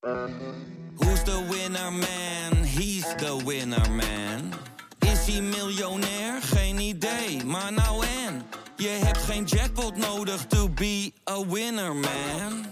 [0.00, 2.64] Who's the winner man?
[2.64, 4.52] He's the winner man.
[4.98, 6.42] Is hij miljonair?
[6.42, 8.42] Geen idee, maar nou en.
[8.76, 12.66] Je hebt geen jackpot nodig to be a winner man.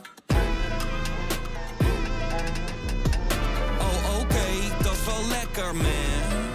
[3.79, 6.49] Oh oké, dat is wel lekker man.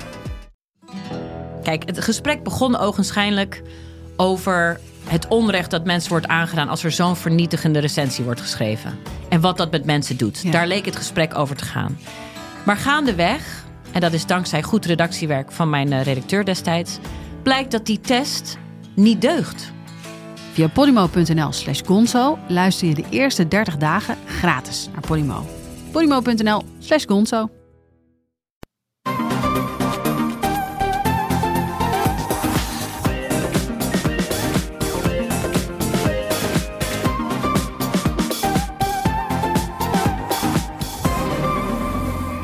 [1.64, 3.62] Kijk, het gesprek begon ogenschijnlijk
[4.16, 9.00] over het onrecht dat mensen wordt aangedaan als er zo'n vernietigende recensie wordt geschreven.
[9.34, 10.42] En wat dat met mensen doet.
[10.42, 10.52] Ja.
[10.52, 11.98] Daar leek het gesprek over te gaan.
[12.66, 16.98] Maar gaandeweg, en dat is dankzij goed redactiewerk van mijn eh, redacteur destijds,
[17.44, 18.58] blijkt dat die test
[18.96, 19.72] niet deugt.
[20.52, 25.46] Via podimo.nl slash gonzo luister je de eerste 30 dagen gratis naar Podimo.
[25.92, 27.63] podimo.nl slash gonzo.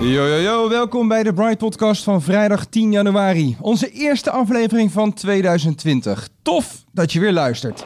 [0.10, 3.58] Yo, yo, yo, welkom bij de Bright Podcast van vrijdag 10 januari.
[3.62, 6.28] Onze eerste aflevering van 2020.
[6.42, 7.86] Tof dat je weer luistert.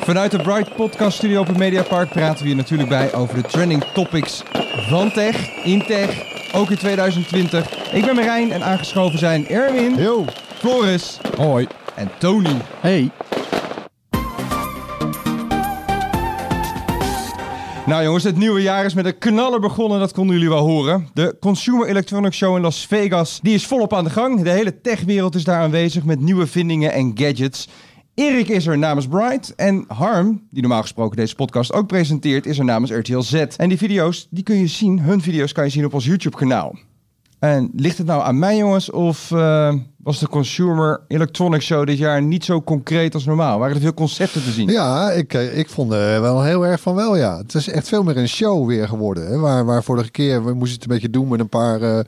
[0.00, 3.48] Vanuit de Bright Podcast Studio op het Mediapark praten we je natuurlijk bij over de
[3.48, 4.42] trending topics
[4.88, 7.92] van tech, in tech, ook in 2020.
[7.92, 10.24] Ik ben Marijn en aangeschoven zijn Erwin, Yo,
[10.58, 11.66] Floris hoi.
[11.94, 12.56] en Tony.
[12.80, 13.10] Hey.
[17.86, 21.08] Nou jongens, het nieuwe jaar is met een knaller begonnen, dat konden jullie wel horen.
[21.14, 24.42] De Consumer Electronics Show in Las Vegas, die is volop aan de gang.
[24.42, 27.68] De hele techwereld is daar aanwezig met nieuwe vindingen en gadgets.
[28.14, 32.58] Erik is er namens Bright en Harm, die normaal gesproken deze podcast ook presenteert, is
[32.58, 33.34] er namens RTL Z.
[33.34, 36.36] En die video's, die kun je zien, hun video's kan je zien op ons YouTube
[36.36, 36.76] kanaal.
[37.44, 41.98] En ligt het nou aan mij jongens, of eh, was de Consumer Electronics Show dit
[41.98, 43.58] jaar niet zo concreet als normaal?
[43.58, 44.68] Waren er veel concepten te zien?
[44.68, 47.36] Ja, ik, eh, ik vond wel heel erg van wel, ja.
[47.36, 49.26] Het is echt veel meer een show weer geworden.
[49.26, 49.38] Hè?
[49.38, 51.98] Waar, waar vorige keer, we moesten het een beetje doen met een paar, eh,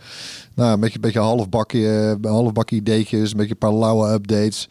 [0.54, 4.68] nou, een beetje, een beetje halfbakje, uh, halfbakje ideetjes, een beetje een paar lauwe updates.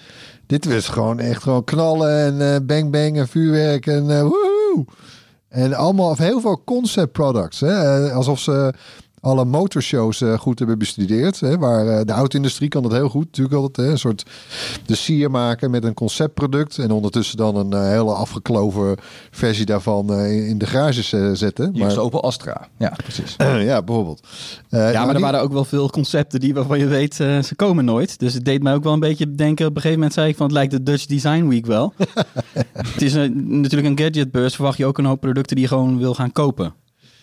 [0.47, 4.85] Dit was gewoon echt gewoon knallen en eh, bang bang en vuurwerk en eh woehoe.
[5.49, 7.59] En allemaal, of heel veel concept products.
[7.59, 8.11] Hè?
[8.11, 8.73] Alsof ze
[9.25, 11.39] alle motorshows eh, goed hebben bestudeerd.
[11.39, 11.57] Hè?
[11.57, 13.25] Waar eh, de auto-industrie kan dat heel goed.
[13.25, 13.93] Natuurlijk altijd hè?
[13.93, 14.25] een soort
[14.85, 16.77] de sier maken met een conceptproduct.
[16.77, 18.95] En ondertussen dan een eh, hele afgekloven
[19.31, 21.69] versie daarvan eh, in- in de garages eh, zetten.
[21.73, 22.67] Hier is de Opel Astra.
[22.77, 23.35] Ja, precies.
[23.71, 24.27] ja, bijvoorbeeld.
[24.69, 27.19] Eh, Ja, nou, maar er die- waren ook wel veel concepten die waarvan je weet,
[27.19, 28.19] eh, ze komen nooit.
[28.19, 29.65] Dus het deed mij ook wel een beetje denken.
[29.65, 31.93] Op een gegeven moment zei ik van, het lijkt de Dutch Design Week wel.
[32.93, 34.55] het is een, natuurlijk een gadgetbeurs.
[34.55, 36.73] Verwacht je ook een hoop producten die je gewoon wil gaan kopen.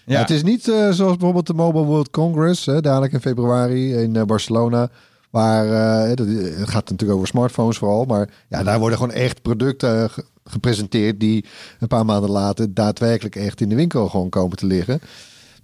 [0.06, 0.18] Ja.
[0.20, 4.16] Het is niet eh, zoals bijvoorbeeld de Mobile World Congress, hè, dadelijk in februari in
[4.16, 4.90] eh, Barcelona.
[5.30, 8.04] Waar eh, dat, het gaat natuurlijk over smartphones vooral.
[8.04, 11.44] Maar ja, daar worden gewoon echt producten ge- gepresenteerd die
[11.80, 15.00] een paar maanden later daadwerkelijk echt in de winkel gewoon komen te liggen.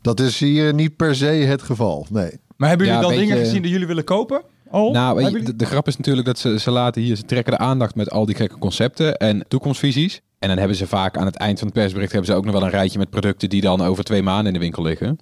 [0.03, 2.07] Dat is hier niet per se het geval.
[2.11, 2.31] Nee.
[2.57, 4.43] Maar hebben jullie Ja, dan dingen gezien die jullie willen kopen?
[4.71, 4.93] Al?
[4.93, 8.11] Nou, de, grap is natuurlijk dat ze, ze laten hier, ze trekken de aandacht met
[8.11, 10.21] al die gekke concepten en toekomstvisies.
[10.39, 12.55] En dan hebben ze vaak aan het eind van het persbericht hebben ze ook nog
[12.55, 15.19] wel een rijtje met producten die dan over twee maanden in de winkel liggen.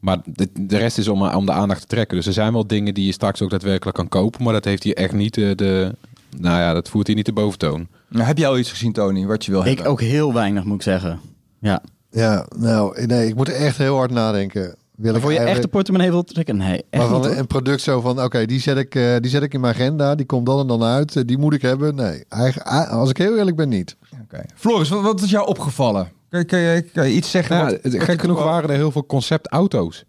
[0.00, 2.16] Maar de, de rest is om, om de aandacht te trekken.
[2.16, 4.82] Dus er zijn wel dingen die je straks ook daadwerkelijk kan kopen, maar dat heeft
[4.82, 5.94] hier echt niet de, de
[6.38, 7.88] nou ja, dat voert hier niet de boventoon.
[8.08, 9.86] Nou, heb je al iets gezien, Tony, wat je wil Ik hebben?
[9.86, 11.20] ook heel weinig, moet ik zeggen.
[11.60, 11.82] Ja.
[12.10, 14.74] Ja, nou, nee, ik moet echt heel hard nadenken.
[14.96, 16.56] Wil ik voor je echt eigenlijk- de portemonnee wil trekken?
[16.56, 19.42] Nee, echt Maar van een product zo van, oké, die, zet ik, eh, die zet
[19.42, 21.94] ik in mijn agenda, die komt dan en dan uit, eh, die moet ik hebben.
[21.94, 23.96] Nee, eigen, als ik heel eerlijk ben, niet.
[24.22, 24.42] Oké.
[24.54, 26.08] Floris, wat, wat is jou opgevallen?
[26.28, 27.56] Kan, je- kan, je, kan je iets zeggen?
[27.56, 30.04] Nou wat- gek je genoeg waren er heel veel conceptauto's.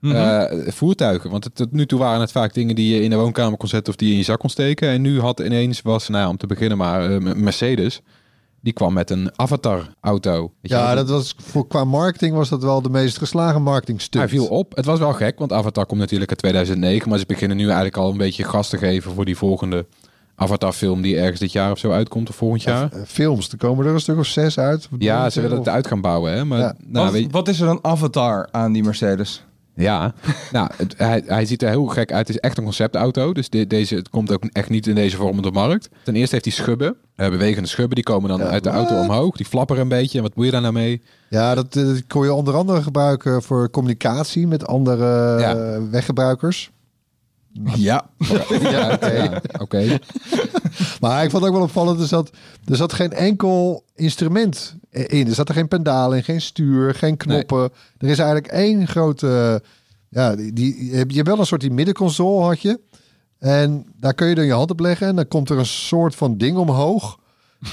[0.00, 0.14] Mhm.
[0.14, 1.30] Eh, voertuigen.
[1.30, 3.68] Want het- tot nu toe waren het vaak dingen die je in de woonkamer kon
[3.68, 4.88] zetten of die je in je zak kon steken.
[4.88, 8.00] En nu had ineens was, nou ja, om te beginnen maar Mercedes.
[8.60, 10.52] Die kwam met een avatar-auto.
[10.60, 14.22] Ja, dat was voor, qua marketing was dat wel de meest geslagen marketingstunt.
[14.30, 14.76] Hij viel op.
[14.76, 17.08] Het was wel gek, want Avatar komt natuurlijk uit 2009.
[17.08, 19.86] Maar ze beginnen nu eigenlijk al een beetje gas te geven voor die volgende
[20.34, 22.92] Avatar-film die ergens dit jaar of zo uitkomt of volgend jaar.
[22.92, 24.88] Eh, Films, er komen er een stuk of zes uit.
[24.98, 26.44] Ja, ze willen Of- het uit gaan bouwen, hè?
[26.44, 26.74] Maar Ja.
[26.86, 29.44] nou, wat, je- wat is er dan avatar aan die Mercedes?
[29.78, 30.14] Ja,
[30.52, 32.26] nou, het- hij, hij ziet er heel gek uit.
[32.28, 33.32] Het is echt een conceptauto.
[33.32, 35.88] Dus de- deze, het komt ook echt niet in deze vorm op de markt.
[36.04, 36.96] Ten eerste heeft hij schubben.
[37.16, 37.94] Eh, bewegende schubben.
[37.94, 39.36] Die komen dan Ja, uit de auto omhoog.
[39.36, 40.18] Die flapperen een beetje.
[40.18, 41.02] En wat moet je daar nou mee?
[41.28, 45.80] Ja, dat, eh, dat kon je onder andere gebruiken voor communicatie met andere eh, Ja.
[45.90, 46.70] weggebruikers.
[47.74, 48.10] Ja.
[48.62, 48.98] Ja,
[49.58, 49.84] oké.
[51.00, 52.30] Maar ik vond het ook wel opvallend, er zat,
[52.64, 55.26] er zat geen enkel instrument in.
[55.28, 57.70] Er zat er geen pedaal in, geen stuur, geen knoppen.
[57.98, 59.62] Er is eigenlijk één grote...
[60.10, 62.80] Ja, die, die, je hebt- je hebt wel een soort die middenconsole had je.
[63.38, 65.06] En daar kun je dan je hand op leggen.
[65.06, 67.18] En dan komt er een soort van ding omhoog.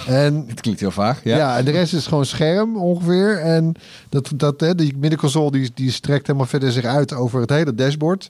[0.08, 1.24] En Het klinkt heel vaag.
[1.24, 1.38] ja.
[1.38, 1.58] Ja.
[1.58, 3.38] en de rest is gewoon scherm ongeveer.
[3.40, 3.74] En
[4.10, 7.76] dat, dat, hè, die middenconsole die, die strekt helemaal verder zich uit over het hele
[7.76, 8.30] dashboard.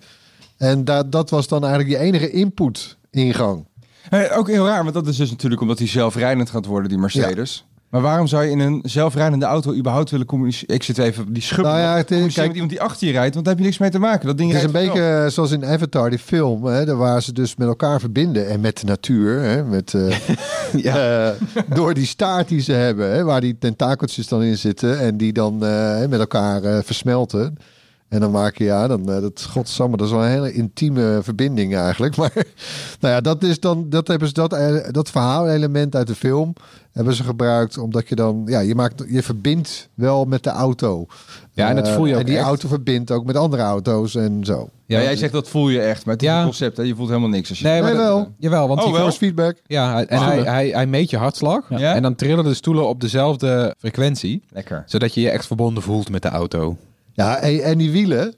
[0.57, 3.65] En dat dat was dan eigenlijk je enige input ingang.
[4.35, 7.65] Ook heel raar, want dat is dus natuurlijk omdat hij zelfrijdend gaat worden, die Mercedes.
[7.89, 10.75] Maar waarom zou je in een zelfrijdende auto überhaupt willen communiceren?
[10.75, 11.65] Ik zit even die schub.
[11.65, 13.63] Nou ja, het is- communiceren kijk- met iemand die achter je rijdt, want daar heb
[13.63, 14.27] je niks mee te maken.
[14.27, 17.33] Dat ding Het is een beetje zoals in Avatar, die film, hè, daar waar ze
[17.33, 19.39] dus met elkaar verbinden en met de natuur.
[19.41, 21.35] Hè, met, eh, eh,
[21.75, 25.33] door die staart die ze hebben, hè, waar die tentakeltjes dan in zitten en die
[25.33, 27.57] dan eh, met elkaar versmelten.
[28.09, 31.19] En dan maak je, ja, dan, eh, dat, godsamme, dat is wel een hele intieme
[31.23, 32.15] verbinding eigenlijk.
[32.17, 32.31] Maar
[32.99, 36.53] nou ja, dat is dan, dat hebben ze, dat, eh, dat verhaalelement uit de film
[36.91, 41.05] hebben ze gebruikt, omdat je dan, ja, je maakt, je verbindt wel met de auto.
[41.51, 42.45] Ja, en dat Eh, voel je ook En die echt.
[42.45, 44.69] auto verbindt ook met andere auto's en zo.
[44.85, 46.37] Ja, jij zegt dat voel je echt, maar het is Ja.
[46.39, 46.77] een concept.
[46.77, 46.83] Hè?
[46.83, 47.49] Je voelt helemaal niks.
[47.49, 47.65] Als je...
[47.65, 48.31] Nee, maar Nee, dat- wel.
[48.39, 49.03] Jawel, want Oh, die wel?
[49.03, 49.57] Force feedback.
[49.67, 50.25] Ja, en Oh.
[50.25, 51.65] hij, hij, hij meet je hartslag.
[51.69, 51.93] Ja.
[51.95, 54.43] En dan trillen de stoelen op dezelfde frequentie.
[54.49, 54.83] Lekker.
[54.85, 56.77] Zodat je je echt verbonden voelt met de auto.
[57.15, 58.35] Ja, en, en die wielen.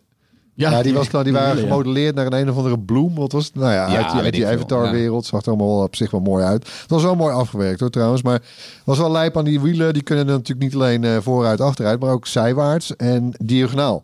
[0.53, 3.15] Ja, die, was die waren wielen, gemodelleerd naar een een of andere bloem.
[3.15, 3.55] Wat was het?
[3.55, 5.25] Nou ja, Ja, uit die, uit die Avatar-wereld.
[5.25, 6.67] Zag er allemaal op zich wel mooi uit.
[6.81, 8.21] Het was wel mooi afgewerkt hoor trouwens.
[8.21, 9.93] Maar het was wel lijp aan die wielen.
[9.93, 11.99] Die kunnen natuurlijk niet alleen eh, vooruit, achteruit.
[11.99, 14.01] Maar ook zijwaarts en diagonaal.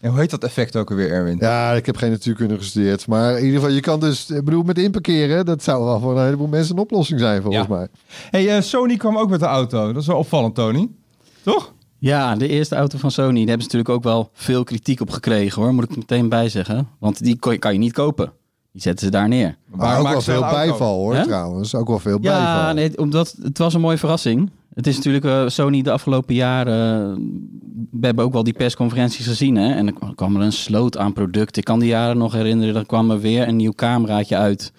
[0.00, 1.36] En hoe heet dat effect ook alweer, Erwin?
[1.40, 3.06] Ja, ik heb geen natuurkunde gestudeerd.
[3.06, 4.30] Maar in ieder geval, je kan dus...
[4.30, 5.44] Ik bedoel, met inparkeren...
[5.44, 7.74] Dat zou wel voor een heleboel mensen een oplossing zijn volgens Ja.
[7.74, 7.88] mij.
[8.30, 9.92] Hey, eh, Sony kwam ook met de auto.
[9.92, 10.88] Dat is wel opvallend, Tony.
[11.42, 11.72] Toch?
[12.02, 15.10] Ja, de eerste auto van Sony, daar hebben ze natuurlijk ook wel veel kritiek op
[15.10, 16.88] gekregen hoor, moet ik er meteen bij zeggen.
[16.98, 18.32] Want die kan je niet kopen.
[18.72, 19.56] Die zetten ze daar neer.
[19.66, 21.74] Maar Waarom ook wel veel bijval hoor trouwens.
[21.74, 22.42] Ook wel veel bijval.
[22.42, 24.50] Ja, nee, omdat het was een mooie verrassing.
[24.74, 27.10] Het is natuurlijk eh, Sony de afgelopen jaren.
[27.10, 27.18] eh,
[27.90, 29.56] we hebben ook wel die persconferenties gezien.
[29.56, 29.74] Hè?
[29.74, 31.58] En dan kwam er een sloot aan producten.
[31.58, 32.74] Ik kan die jaren nog herinneren.
[32.74, 34.72] Dan kwam er weer een nieuw cameraatje uit.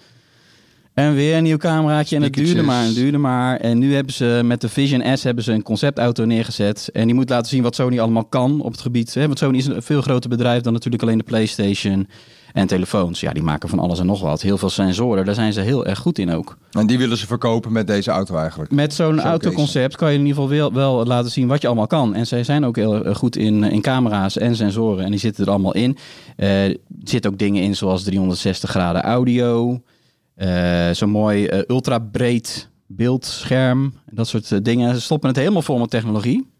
[0.94, 2.16] En weer een nieuw cameraatje.
[2.16, 3.56] En het duurde maar en duurde maar.
[3.56, 6.88] En nu hebben ze met de Vision S hebben ze een conceptauto neergezet.
[6.92, 9.14] En die moet laten zien wat Sony allemaal kan op het gebied.
[9.14, 9.26] Hè?
[9.26, 12.08] Want Sony is een veel groter bedrijf dan natuurlijk alleen de PlayStation
[12.52, 13.20] en telefoons.
[13.20, 14.42] Ja, die maken van alles en nog wat.
[14.42, 15.24] Heel veel sensoren.
[15.24, 16.56] Daar zijn ze heel erg goed in ook.
[16.70, 18.70] En die willen ze verkopen met deze auto eigenlijk.
[18.70, 21.86] Met zo'n autoconcept kan je in ieder geval wel, wel laten zien wat je allemaal
[21.86, 22.14] kan.
[22.14, 25.04] En zij zijn ook heel eh, goed in, in camera's en sensoren.
[25.04, 25.96] En die zitten er allemaal in.
[26.36, 29.80] Eh, er zitten ook dingen in zoals 360 graden audio.
[30.34, 33.92] Eh, Zo'n mooi eh, ultra-breed beeldscherm.
[34.10, 34.94] Dat soort eh, dingen.
[34.94, 36.52] Ze stoppen het helemaal vol met technologie.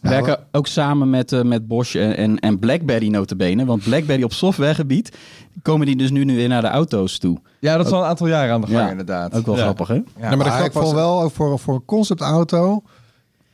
[0.00, 3.64] Werken ook samen met, met Bosch en, en, en BlackBerry notabene.
[3.64, 5.16] Want BlackBerry op softwaregebied
[5.62, 7.38] komen die dus nu, nu weer naar de auto's toe.
[7.60, 9.34] Ja, dat is al een aantal jaren aan de gang Ja, inderdaad.
[9.34, 9.62] Ook wel Ja.
[9.62, 9.94] grappig hè?
[9.94, 12.82] Ja, maar ik was- vond wel ook voor, voor een conceptauto.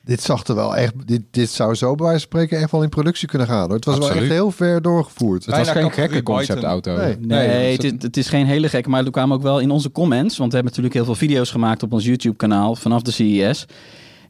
[0.05, 0.93] Dit zag er wel echt.
[1.07, 3.65] Dit, dit zou zo bij wijze van spreken echt wel in productie kunnen gaan.
[3.67, 3.75] Hoor.
[3.75, 5.47] Het was wel echt heel ver doorgevoerd.
[5.47, 6.97] Het was geen gekke conceptauto.
[7.21, 7.73] Nee.
[7.73, 10.37] Het, is, het is geen hele gekke, maar er kwamen ook wel in onze comments,
[10.39, 13.67] want we hebben natuurlijk heel veel video's gemaakt op ons YouTube-kanaal vanaf de CES.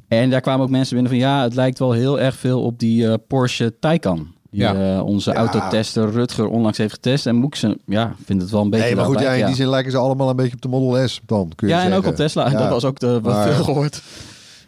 [0.09, 2.79] En daar kwamen ook mensen binnen van ja, het lijkt wel heel erg veel op
[2.79, 4.33] die eh, Porsche Taycan.
[4.51, 4.97] Die Ja.
[4.97, 5.37] eh, onze Ja.
[5.37, 7.27] autotester Rutger onlangs heeft getest.
[7.27, 9.47] En Moekse, ja, vindt het wel een beetje Nee, maar goed, ja, in ja.
[9.47, 11.83] die zin lijken ze allemaal een beetje op de Model S dan, kun je Ja,
[11.85, 12.51] en ook op Tesla.
[12.51, 12.59] Ja.
[12.59, 14.03] Dat was ook de, wat Maar- veel gehoord.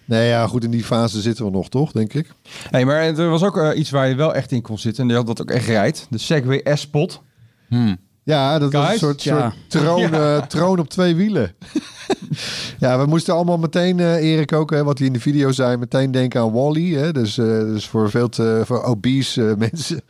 [0.06, 2.30] Nee, ja, goed, in die fase zitten we nog, toch, denk ik.
[2.70, 5.02] Hey, maar er was ook eh, iets waar je wel echt in kon zitten.
[5.02, 6.06] En die had dat ook echt rijdt.
[6.10, 7.22] De Segway S-Pot.
[7.68, 7.96] Hmm.
[8.22, 8.92] Ja, dat was Guys?
[8.92, 9.38] een soort, Ja.
[9.50, 9.54] soort
[9.84, 11.54] troon, eh, troon op twee wielen.
[12.78, 15.76] ja, we moesten allemaal meteen, eh Erik ook, hè, wat hij in de video zei,
[15.76, 16.94] meteen denken aan Wally.
[16.94, 20.00] Hè, dus, eh, dus voor veel te voor obese eh, mensen.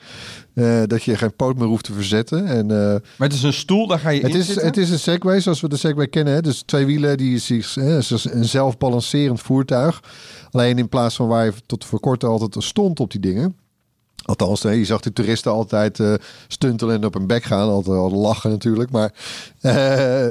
[0.57, 2.47] Eh, dat je geen poot meer hoeft te verzetten.
[2.47, 2.77] En, eh,
[3.17, 4.67] Maar het is een stoel, daar ga je het, in is, zitten.
[4.67, 6.35] het is een Segway zoals we de Segway kennen.
[6.35, 6.43] Hè?
[6.43, 7.77] Dus twee wielen, die is, is,
[8.11, 10.03] is een zelfbalancerend voertuig.
[10.51, 13.57] Alleen in plaats van waar je tot voor kort altijd stond op die dingen.
[14.25, 16.15] Althans, je zag de toeristen altijd eh,
[16.49, 17.69] stuntelen en op hun bek gaan.
[17.69, 18.91] Altijd al lachen natuurlijk.
[18.91, 19.13] Maar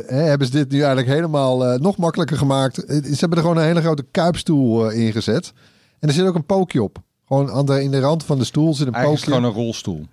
[0.08, 2.76] hebben ze dit nu eigenlijk helemaal nog makkelijker gemaakt.
[2.88, 5.54] Ze hebben er gewoon een hele grote kuipstoel eh, ingezet.
[6.00, 7.04] En er zit ook een pookje op.
[7.28, 9.46] Gewoon aan de, in de rand van de stoel zit een Eigenlijk is pookje.
[9.46, 10.06] het gewoon een rolstoel.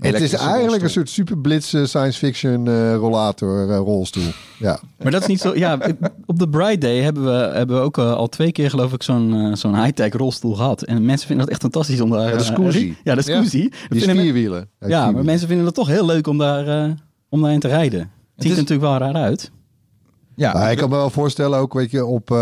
[0.00, 4.22] Het is eigenlijk een soort superblitse science fiction eh, rollator eh, rolstoel.
[4.58, 4.80] Ja.
[5.02, 5.54] Maar dat is niet zo.
[5.56, 5.78] Ja,
[6.26, 9.02] op de Bright Day hebben we, hebben we ook eh, al twee keer, geloof ik,
[9.02, 10.82] zo'n eh, zo'n high-tech rolstoel gehad.
[10.82, 12.20] En mensen vinden dat echt fantastisch om daar.
[12.20, 12.92] Ja, eh.
[13.04, 13.68] Ja, de Scoozy.
[13.88, 14.68] Dat Die vierwielen.
[14.80, 16.90] Ja, maar mensen vinden het toch heel leuk om, daar, eh,
[17.28, 18.00] om daarin te rijden.
[18.00, 19.50] Het ziet is- er natuurlijk wel raar uit.
[20.36, 22.36] Ja, Nou, ik kan me wel voorstellen ook, weet je, op eh,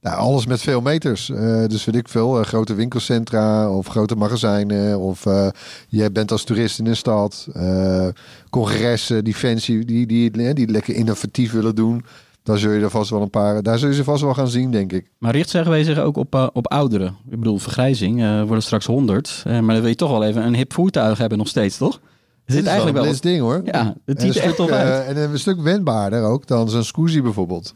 [0.00, 1.30] nou, alles met veel meters.
[1.30, 4.98] Eh, dus weet ik veel, eh, grote winkelcentra of grote magazijnen.
[4.98, 5.48] Of eh,
[5.88, 7.46] je bent als toerist in een stad.
[7.52, 8.06] eh,
[8.50, 12.04] congressen, die fancy, die, die, die, die lekker innovatief willen doen.
[12.42, 14.48] Daar zul je er vast wel een paar, daar zul je ze vast wel gaan
[14.48, 15.06] zien, denk ik.
[15.18, 17.16] Maar richt zeggen wij zich ook op, op ouderen.
[17.30, 19.42] Ik bedoel, vergrijzing eh, worden straks 100.
[19.46, 22.00] eh, maar dan wil je toch wel even een hip voertuig hebben nog steeds, toch?
[22.44, 23.12] Het Dit is eigenlijk een wel.
[23.12, 23.60] blitz ding hoor.
[23.64, 24.88] Ja, het En een, ziet er tof uit.
[25.06, 27.72] eh, en een stuk wendbaarder ook dan zo'n Scoozy bijvoorbeeld.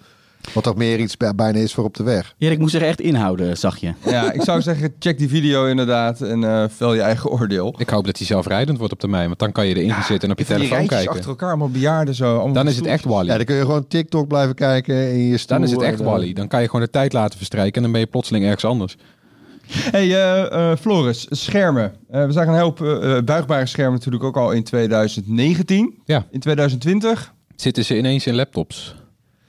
[0.55, 2.35] Wat toch meer iets bij- bijna is voor op de weg.
[2.39, 3.93] Erik moest zich echt inhouden, zag je.
[4.05, 7.75] Ja, ik zou zeggen, check die video inderdaad en eh vel je eigen oordeel.
[7.79, 9.27] Ik hoop dat hij zelfrijdend wordt op termijn.
[9.27, 11.11] Want dan kan je erin gaan zitten en op je telefoon kijken.
[11.11, 12.35] achter elkaar, allemaal bejaarden zo.
[12.37, 13.05] allemaal Dan is het echt.
[13.05, 13.27] Wally.
[13.29, 15.57] Ja, dan kun je gewoon TikTok blijven kijken in je stoel.
[15.59, 16.33] Dan is het echt eh, Wally.
[16.33, 18.97] Dan kan je gewoon de tijd laten verstrijken en dan ben je plotseling ergens anders.
[19.71, 21.93] Hey eh, eh, Floris, schermen.
[22.11, 22.79] Eh, we zagen een hoop
[23.25, 25.99] buigbare schermen natuurlijk ook al in 2019.
[26.05, 26.27] Ja.
[26.31, 27.35] In 2020.
[27.57, 28.95] Zitten ze ineens in laptops.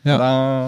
[0.04, 0.68] Ja.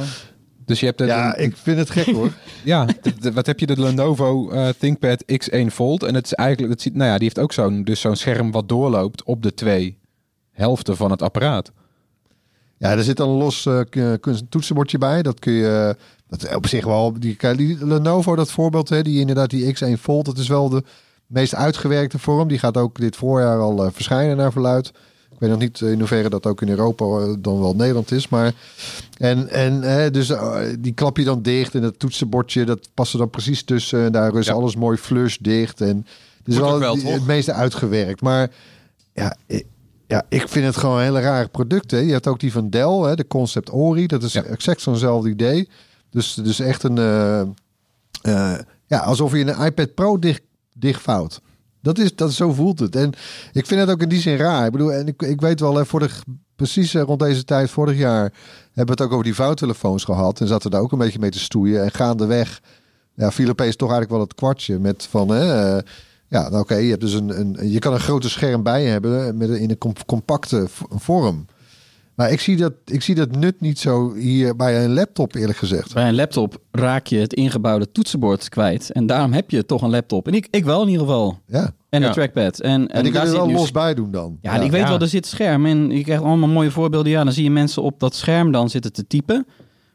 [0.65, 1.09] Dus je hebt het.
[1.09, 2.31] Ja, ik vind het gek hoor.
[2.63, 3.65] Ja, de- de- wat heb je?
[3.65, 6.03] De Lenovo eh, ThinkPad X1 Fold.
[6.03, 8.51] En het is eigenlijk, dat ziet, nou ja, die heeft ook zo'n dus zo'n scherm
[8.51, 9.97] wat doorloopt op de twee
[10.51, 11.71] helften van het apparaat.
[12.77, 13.79] Ja, er zit dan een los eh,
[14.19, 15.21] kunst- toetsenbordje bij.
[15.21, 15.95] Dat kun je...
[16.37, 17.13] Dat op zich wel...
[17.19, 20.83] Die, die Lenovo, dat voorbeeld, hè, die inderdaad die X1 Fold, dat is wel de
[21.27, 22.47] meest uitgewerkte vorm.
[22.47, 24.87] Die gaat ook dit voorjaar al eh, verschijnen naar verluid.
[25.31, 28.29] Ik weet nog niet in hoeverre dat ook in Europa eh, dan wel Nederland is.
[28.29, 28.53] Maar
[29.17, 33.13] en, en hè, dus eh, die klap je dan dicht en dat toetsenbordje, dat past
[33.13, 34.03] er dan precies tussen.
[34.05, 34.53] En daar is Ja.
[34.53, 35.81] alles mooi flush dicht.
[35.81, 36.05] En
[36.43, 38.21] dus wel, wel, die- het meeste uitgewerkt.
[38.21, 38.49] Maar
[39.13, 39.65] ja, ik,
[40.07, 42.05] ja, ik vind het gewoon een hele rare producten.
[42.05, 44.07] Je hebt ook die van Dell, hè, de Concept Ori.
[44.07, 44.43] Dat is Ja.
[44.43, 45.69] exact zo'nzelfde idee.
[46.11, 46.97] Dus, dus echt een...
[46.97, 47.41] eh,
[48.21, 50.41] eh, ja, alsof je een iPad Pro dicht,
[50.73, 51.41] dichtvouwt.
[51.81, 52.95] Dat is, dat, zo voelt het.
[52.95, 53.11] En
[53.51, 54.65] ik vind het ook in die zin raar.
[54.65, 56.23] Ik bedoel, en ik, ik weet wel, hè, vorig,
[56.55, 58.33] precies eh, rond deze tijd, vorig jaar,
[58.73, 60.41] hebben we het ook over die vouwtelefoons gehad.
[60.41, 61.83] En zaten daar ook een beetje mee te stoeien.
[61.83, 62.61] En gaandeweg,
[63.13, 65.73] ja, viel opeens toch eigenlijk wel het kwartje met van, hè,
[66.27, 69.37] ja, nou, oké, je hebt dus een, een, je kan een grote scherm bij hebben
[69.37, 71.45] met in een com- compacte vorm.
[72.21, 75.57] Maar ik zie, dat, ik zie dat nut niet zo hier bij een laptop, eerlijk
[75.57, 75.93] gezegd.
[75.93, 78.91] Bij een laptop raak je het ingebouwde toetsenbord kwijt.
[78.91, 80.27] En daarom heb je toch een laptop.
[80.27, 81.39] En ik, ik wel in ieder geval.
[81.47, 82.07] Ja, En Ja.
[82.07, 82.59] een trackpad.
[82.59, 84.37] En, en, en die kun je er zit wel nu- los bij doen dan.
[84.41, 84.87] Ja, ik weet Ja.
[84.89, 87.11] wel, er zit scherm en je krijgt allemaal mooie voorbeelden.
[87.11, 89.45] Ja, dan zie je mensen op dat scherm dan zitten te typen.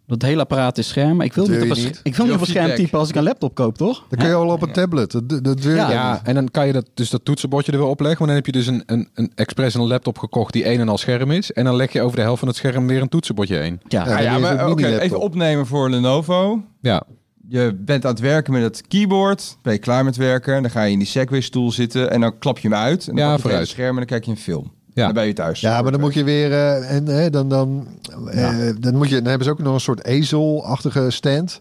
[0.07, 1.17] Dat hele apparaat is scherm.
[1.17, 2.01] Maar ik wil niet op een, niet.
[2.03, 4.05] ik wil niet op een scherm typen als ik een laptop koop, toch?
[4.09, 5.11] Dan kun je al op een tablet.
[5.13, 6.21] Dat, dat Ja.
[6.25, 8.19] en dan kan je dat, dus dat toetsenbordje er weer opleggen.
[8.19, 10.89] Maar dan heb je dus een, een, een expres een laptop gekocht die een en
[10.89, 11.53] al scherm is.
[11.53, 13.81] En dan leg je over de helft van het scherm weer een toetsenbordje heen.
[13.89, 16.63] Ja, Ja, Ah, maar oké, even opnemen voor Lenovo.
[16.81, 17.03] Ja,
[17.49, 19.59] Je bent aan het werken met het keyboard.
[19.63, 20.63] Ben je klaar met werken.
[20.63, 22.11] Dan ga je in die Segway-stoel zitten.
[22.11, 23.09] En dan klap je hem uit.
[23.09, 23.69] En dan Ja, het vooruit.
[23.69, 24.73] scherm en dan kijk je een film.
[24.97, 25.05] Ja.
[25.05, 25.61] Dan ben je thuis.
[25.61, 26.53] Ja, maar dan moet je weer...
[26.53, 27.89] eh, en eh, dan, dan,
[28.31, 31.61] eh, dan, moet je, dan hebben ze ook nog een soort ezelachtige stand.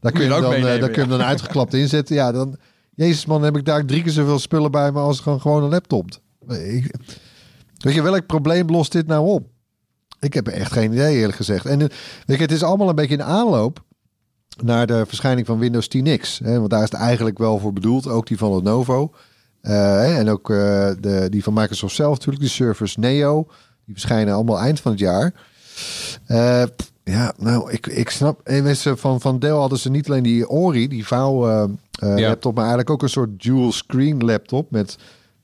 [0.00, 1.74] Daar kun je je, hem ook dan, eh, meenemen, daar kun je hem dan uitgeklapt
[1.74, 2.14] inzetten.
[2.14, 2.56] Ja, dan...
[2.94, 5.70] Jezus man, heb ik daar drie keer zoveel spullen bij me als gewoon, gewoon een
[5.70, 6.10] laptop.
[6.48, 6.94] Ik,
[7.78, 9.46] weet je, welk probleem lost dit nou op?
[10.20, 11.66] Ik heb echt geen idee, eerlijk gezegd.
[11.66, 11.88] En eh,
[12.26, 13.84] weet je, het is allemaal een beetje een aanloop
[14.62, 16.44] naar de verschijning van Windows 10X.
[16.44, 16.58] Hè?
[16.58, 18.08] Want daar is het eigenlijk wel voor bedoeld.
[18.08, 19.12] Ook die van Lenovo.
[19.66, 20.56] Eh, en ook eh,
[21.00, 22.40] de, die van Microsoft zelf natuurlijk.
[22.40, 23.46] Die Surface Neo.
[23.84, 25.32] Die verschijnen allemaal eind van het jaar.
[26.26, 26.62] Eh,
[27.04, 28.40] ja, nou, ik, ik snap...
[28.48, 31.46] mensen van, van Dell hadden ze niet alleen die Ori, die vouw
[31.90, 32.20] Ja.
[32.20, 34.96] laptop, maar eigenlijk ook een soort dual screen laptop met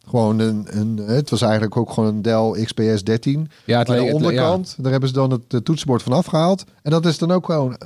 [0.07, 0.97] gewoon een, een...
[0.97, 3.51] Het was eigenlijk ook gewoon een Dell XPS 13.
[3.65, 6.65] ja het de het onderkant, daar hebben ze dan het, toetsenbord van afgehaald.
[6.83, 7.79] En dat is dan ook gewoon,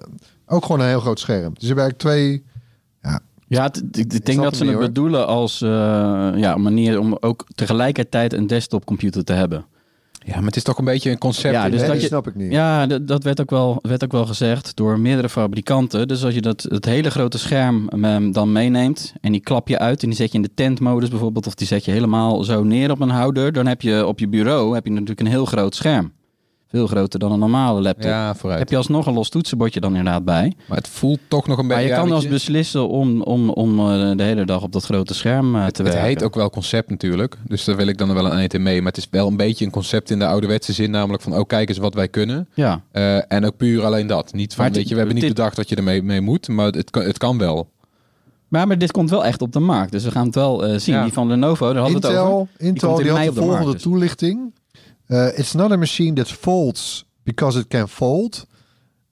[0.46, 1.54] ook gewoon een heel groot scherm.
[1.54, 2.44] Dus je hebt eigenlijk twee...
[3.02, 5.68] Ja, het- ik, denk dat ze het bedoelen als eh,
[6.36, 9.64] ja, een manier om ook tegelijkertijd een desktopcomputer te hebben.
[10.24, 11.54] Ja, maar het is toch een beetje een concept.
[11.54, 12.52] Ja, dus dat je- snap ik niet.
[12.52, 16.08] Ja, dat werd ook, wel, werd ook wel gezegd door meerdere fabrikanten.
[16.08, 19.78] Dus als je dat, het hele grote scherm ehm, dan meeneemt en die klap je
[19.78, 22.64] uit en die zet je in de tentmodus bijvoorbeeld, of die zet je helemaal zo
[22.64, 25.44] neer op een houder, dan heb je op je bureau heb je natuurlijk een heel
[25.44, 26.12] groot scherm.
[26.76, 28.04] Veel groter dan een normale laptop.
[28.04, 28.58] Ja, vooruit.
[28.58, 30.52] Heb je alsnog een los toetsenbordje dan inderdaad bij.
[30.68, 31.90] Maar het voelt toch nog een Maar beetje...
[31.90, 35.14] je ja, kan als beslissen om, om, om eh, de hele dag op dat grote
[35.14, 36.02] scherm eh, te Het werken.
[36.02, 37.36] heet ook wel concept natuurlijk.
[37.46, 38.78] Dus daar wil ik dan wel een eind in mee.
[38.82, 40.90] Maar het is wel een beetje een concept in de ouderwetse zin.
[40.90, 42.48] Namelijk van, oh kijk eens wat wij kunnen.
[42.54, 44.32] Ja, Eh, en ook puur alleen dat.
[44.32, 46.48] Niet van, Maar het- weet je, we hebben niet bedacht dat je ermee mee moet.
[46.48, 47.68] Maar het kan, het kan wel.
[48.48, 49.92] maar, maar dit komt wel echt op de markt.
[49.92, 50.94] Dus we gaan het wel eh, zien.
[50.94, 51.02] Ja.
[51.02, 52.48] Die van Lenovo, daar hadden we het over.
[52.58, 53.82] Intel, die had mei de op de markt, volgende dus.
[53.82, 54.52] toelichting.
[55.08, 58.46] Uh, it's not a machine that folds because it can fold.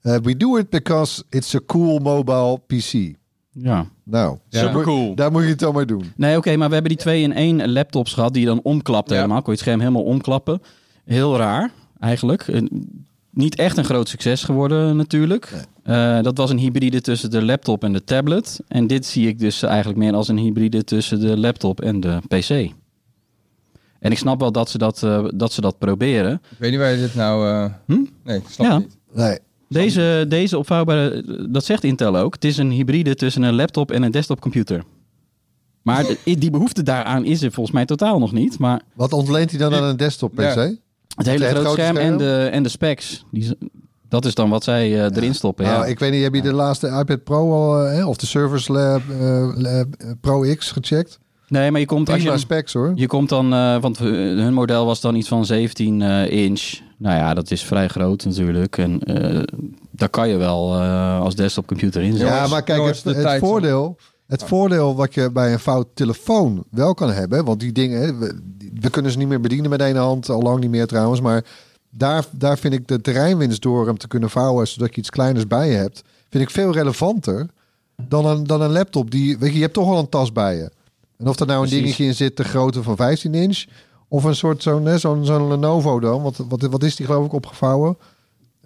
[0.01, 3.13] Uh, we do it because it's a cool mobile PC.
[3.51, 3.87] Ja.
[4.03, 4.61] Nou, Ja.
[4.61, 5.15] daar moet- Supercool.
[5.15, 6.11] Daar moet je het dan maar doen.
[6.15, 9.09] Nee, oké, maar we hebben die twee in één laptops gehad die je dan omklapt
[9.09, 9.15] Ja.
[9.15, 9.37] helemaal.
[9.41, 10.61] Kon je het scherm helemaal omklappen.
[11.05, 12.47] Heel raar, eigenlijk.
[12.47, 12.61] Eh,
[13.31, 15.53] Niet echt een groot succes geworden natuurlijk.
[15.83, 18.59] Eh, dat was een hybride tussen de laptop en de tablet.
[18.67, 22.19] En dit zie ik dus eigenlijk meer als een hybride tussen de laptop en de
[22.27, 22.71] PC.
[23.99, 26.33] En ik snap wel dat ze dat, eh, dat, ze dat proberen.
[26.33, 27.47] Ik weet niet waar je dit nou...
[27.49, 28.03] eh, Hm?
[28.23, 28.73] Nee, ik snap Ja.
[28.73, 28.97] het niet.
[29.13, 29.37] Nee.
[29.69, 32.33] Deze, deze opvouwbare, dat zegt Intel ook.
[32.33, 34.83] Het is een hybride tussen een laptop en een desktopcomputer.
[35.81, 38.59] Maar de- die behoefte daaraan is er volgens mij totaal nog niet.
[38.59, 40.39] Maar Wat ontleent hij dan aan een desktop PC?
[40.39, 40.71] Ja.
[41.15, 42.11] Het hele Het grote scherm, scherm?
[42.11, 43.25] En, de, en de specs.
[43.31, 43.57] Die,
[44.09, 45.65] Dat is dan wat zij eh, erin stoppen.
[45.65, 45.85] Nou, ja.
[45.85, 49.01] ik weet niet, heb je de laatste iPad Pro al, hè, of de Surface Lab
[49.55, 51.19] Lab, eh, Pro X gecheckt?
[51.47, 52.37] Nee, maar je komt als je...
[52.37, 52.91] specs hoor.
[52.95, 56.73] Je komt dan, eh, want eh, hun model was dan iets van 17 eh, inch.
[56.97, 58.77] Nou ja, dat is vrij groot natuurlijk.
[58.77, 59.43] En eh,
[59.91, 62.35] daar kan je wel eh, als desktopcomputer in zetten.
[62.35, 63.97] Ja, maar kijk, het, het voordeel,
[64.27, 68.17] het voordeel wat je bij een fout telefoon wel kan hebben, want die dingen, hè,
[68.17, 68.39] we,
[68.79, 71.45] we kunnen ze niet meer bedienen met één hand, al lang niet meer trouwens, maar
[71.89, 75.47] daar, daar vind ik de terreinwinst door hem te kunnen vouwen, zodat je iets kleiners
[75.47, 77.47] bij je hebt, vind ik veel relevanter
[78.07, 79.11] dan een, dan een laptop.
[79.11, 80.71] Die, weet je, je hebt toch wel een tas bij je.
[81.17, 81.83] En of er nou een Precies.
[81.83, 83.63] dingetje in zit, de grootte van 15 inch,
[84.07, 87.25] of een soort zo'n hè, zo'n zo'n Lenovo dan, wat, wat, wat is die geloof
[87.25, 87.97] ik opgevouwen?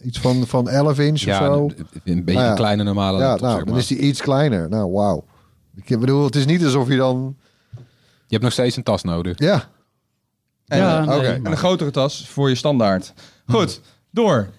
[0.04, 1.64] Iets van, van 11 inch of Ja, zo.
[1.64, 2.50] een, een beetje Nou ja.
[2.50, 3.82] een kleine normale Ja, laptop, nou, zeg dan maar.
[3.84, 4.70] is die iets kleiner.
[4.70, 5.26] Nou, wauw.
[5.76, 7.36] Ik bedoel, het is niet alsof je dan...
[8.28, 9.40] Je hebt nog steeds een tas nodig.
[9.40, 9.70] Ja,
[10.68, 11.28] En, Ja, nee, oké.
[11.28, 13.14] maar- en een grotere tas voor je standaard.
[13.48, 14.50] Goed, door.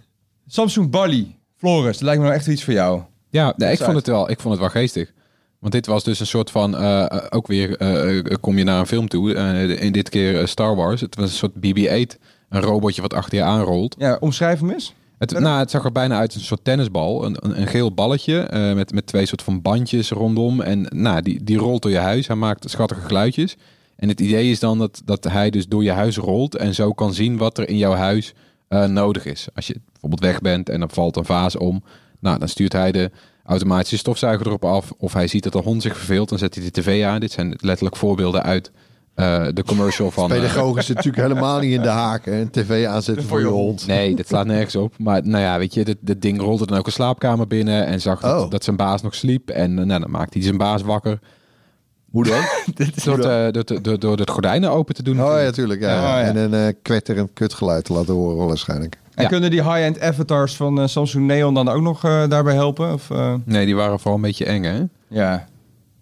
[0.47, 1.39] Samsung Bali.
[1.57, 3.03] Floris, dat lijkt me nou echt iets voor jou.
[3.29, 4.31] Ja, nee, ik vond het wel.
[4.31, 5.13] Ik vond het wel geestig.
[5.61, 8.79] Want dit was dus een soort van, eh, eh, ook weer eh, kom je naar
[8.79, 9.35] een film toe.
[9.81, 11.01] in dit keer Star Wars.
[11.01, 12.19] Het was een soort BB-8.
[12.49, 13.95] Een robotje wat achter je aanrolt.
[13.99, 14.95] Ja, omschrijf hem eens.
[15.19, 17.25] Het, nou, het zag er bijna uit als een soort tennisbal.
[17.25, 20.61] Een, een, een geel balletje met, met twee soort van bandjes rondom.
[20.61, 22.27] En nou, die, die rolt door je huis.
[22.27, 23.57] Hij maakt schattige geluidjes.
[23.97, 26.57] En het idee is dan dat, dat hij dus door je huis rolt.
[26.57, 28.35] En zo kan zien wat er in jouw huis
[28.69, 29.49] nodig is.
[29.55, 31.83] Als je bijvoorbeeld weg bent en er valt een vaas om.
[32.21, 33.11] Nou, dan stuurt hij de
[33.45, 34.93] automatische stofzuiger erop af.
[34.99, 36.29] Of hij ziet dat de hond zich verveelt.
[36.29, 37.21] Dan zet hij de tv aan.
[37.21, 38.71] Dit zijn letterlijk voorbeelden uit
[39.15, 40.31] eh, de commercial van...
[40.33, 42.25] eh, pedagogisch zit natuurlijk helemaal niet in de haak.
[42.25, 42.41] Hè.
[42.41, 43.87] Een tv aanzetten voor je hond.
[43.87, 44.95] Nee, dat slaat nergens op.
[44.99, 48.01] Maar nou ja, weet je, dit, dit ding rolde dan ook een slaapkamer binnen en
[48.01, 48.51] zag dat, Oh.
[48.51, 49.51] dat zijn baas nog sliep.
[49.51, 51.19] En eh, nou, dan maakte hij zijn baas wakker.
[52.11, 52.41] Hoe dan?
[53.05, 55.23] Door, het, door, door, door, door de gordijnen open te doen.
[55.25, 55.81] Oh ja, tuurlijk.
[55.81, 55.97] Ja.
[55.97, 56.23] Oh, ja.
[56.23, 58.99] En een eh kwetterend kutgeluid te laten horen waarschijnlijk.
[59.15, 59.29] En Ja.
[59.29, 62.93] kunnen die high-end avatars van eh, Samsung Neon dan ook nog eh, daarbij helpen?
[62.93, 64.83] Of, eh, Nee, die waren vooral een beetje eng, hè?
[65.09, 65.49] ja.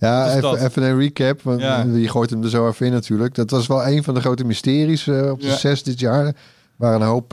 [0.00, 1.42] Ja, even, even een recap.
[1.42, 1.82] Want Ja.
[1.82, 3.34] je gooit hem er zo even in natuurlijk.
[3.34, 5.56] Dat was wel een van de grote mysteries eh, op de Ja.
[5.56, 6.34] zes dit jaar.
[6.76, 7.32] Waar een hoop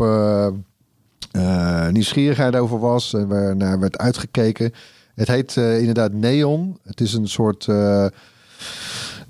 [1.92, 3.14] nieuwsgierigheid over was.
[3.14, 4.74] En waar naar werd uitgekeken.
[5.16, 6.77] Het heet eh, inderdaad Neon.
[6.83, 8.05] Het is een soort eh,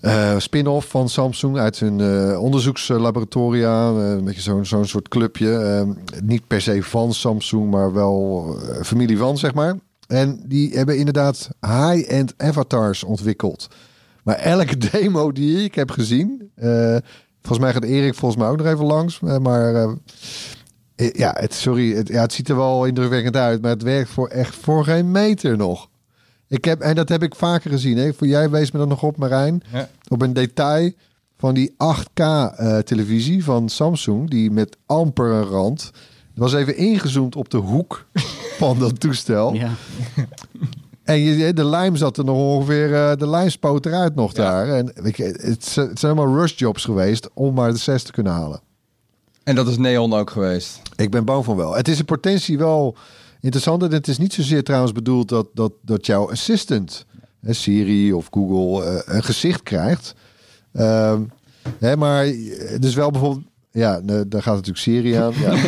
[0.05, 3.89] eh, spin-off van Samsung uit hun eh, onderzoekslaboratoria.
[3.89, 5.57] Eh, een beetje zo'n soort clubje.
[5.57, 5.89] Eh,
[6.23, 8.45] niet per se van Samsung, maar wel
[8.83, 9.75] familie van, zeg maar.
[10.07, 13.67] En die hebben inderdaad high-end avatars ontwikkeld.
[14.23, 16.51] Maar elke demo die ik heb gezien...
[17.41, 19.19] volgens mij gaat Erik volgens mij ook nog even langs.
[19.19, 19.95] maar
[20.95, 23.61] ja, het, sorry, het, ja, het ziet er wel indrukwekkend uit.
[23.61, 25.89] Maar het werkt voor echt voor geen meter nog.
[26.47, 27.97] Ik heb, en dat heb ik vaker gezien.
[27.97, 28.13] Hè.
[28.13, 29.63] Voor jij wees me dan nog op, Marijn.
[29.71, 29.89] Ja.
[30.07, 30.91] Op een detail
[31.37, 34.29] van die 8K-televisie van Samsung.
[34.29, 35.91] Die met amper een rand...
[36.35, 38.05] Het was even ingezoomd op de hoek
[38.59, 39.53] van dat toestel.
[39.53, 39.71] Ja.
[41.03, 44.69] En je, de lijm zat er nog ongeveer, eh, de lijm spoot eruit nog daar.
[44.69, 48.11] En weet je, het, het zijn allemaal rush jobs geweest om maar de 6 te
[48.11, 48.59] kunnen halen.
[49.43, 50.81] En dat is Neon ook geweest.
[50.95, 51.75] Ik ben bang van wel.
[51.75, 52.97] Het is in potentie wel
[53.45, 53.83] interessant.
[53.83, 57.05] En het is niet zozeer trouwens bedoeld dat, dat, dat jouw assistant,
[57.41, 60.15] hè, Siri of Google, eh, een gezicht krijgt.
[60.73, 61.21] Ehm,
[61.79, 63.45] hè, maar het is wel bijvoorbeeld...
[63.71, 65.33] Ja, ne- daar gaat natuurlijk Siri aan.
[65.33, 65.53] Ja.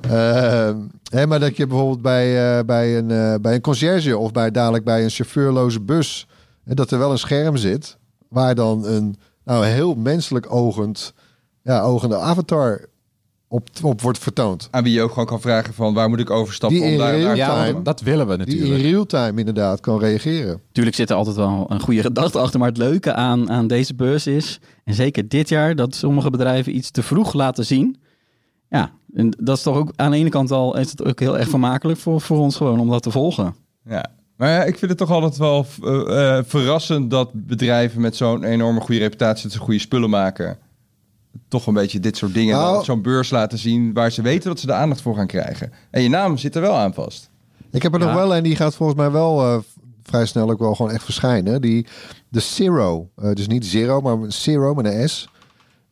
[0.00, 0.78] Ehm,
[1.10, 4.50] hè, maar dat je bijvoorbeeld bij, eh, bij, een, eh, bij een conciërge of bij,
[4.50, 6.26] dadelijk bij een chauffeurloze bus...
[6.64, 7.96] hè, dat er wel een scherm zit
[8.28, 11.14] waar dan een nou, heel menselijk ogend,
[11.62, 12.89] ja, ogende avatar
[13.52, 14.68] op, op wordt vertoond.
[14.70, 17.14] Aan wie je ook gewoon kan vragen van waar moet ik overstappen Die om daar,
[17.18, 17.82] real te komen?
[17.82, 18.82] dat willen we Die natuurlijk.
[18.82, 20.60] in real time inderdaad kan reageren.
[20.72, 22.58] Tuurlijk zit er altijd wel een goede gedachte achter.
[22.58, 26.76] Maar het leuke aan, aan deze beurs is, en zeker dit jaar, dat sommige bedrijven
[26.76, 27.96] iets te vroeg laten zien.
[28.68, 31.38] Ja, en dat is toch ook aan de ene kant al is het ook heel
[31.38, 33.54] erg vermakelijk voor, voor ons gewoon om dat te volgen.
[33.84, 34.04] Ja.
[34.36, 38.44] Maar ja, ik vind het toch altijd wel eh, eh, verrassend dat bedrijven met zo'n
[38.44, 40.58] enorme goede reputatie, dat ze goede spullen maken,
[41.48, 42.78] toch een beetje dit soort dingen Nou.
[42.78, 45.72] op zo'n beurs laten zien waar ze weten dat ze de aandacht voor gaan krijgen.
[45.90, 47.30] En je naam zit er wel aan vast.
[47.70, 48.06] Ik heb er Ja.
[48.06, 49.58] nog wel en die gaat volgens mij wel eh,
[50.02, 51.60] vrij snel ook wel gewoon echt verschijnen.
[51.60, 51.86] Die,
[52.28, 55.28] de Zero, eh, dus niet Zero, maar een Zero met een S.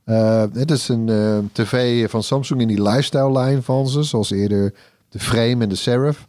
[0.05, 4.31] Eh, het is een eh, tv van Samsung in die lifestyle lijn van ze, zoals
[4.31, 4.75] eerder
[5.09, 6.27] de Frame en de Serif.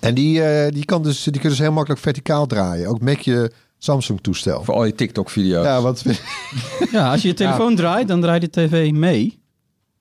[0.00, 3.00] En die, eh, die, kan dus, die kun je dus heel makkelijk verticaal draaien, ook
[3.00, 3.52] met je
[3.84, 4.64] Samsung toestel.
[4.64, 5.64] Voor al je TikTok-video's.
[5.64, 6.04] Ja, wat
[6.92, 9.38] Ja, als je je telefoon draait, dan draait de tv mee.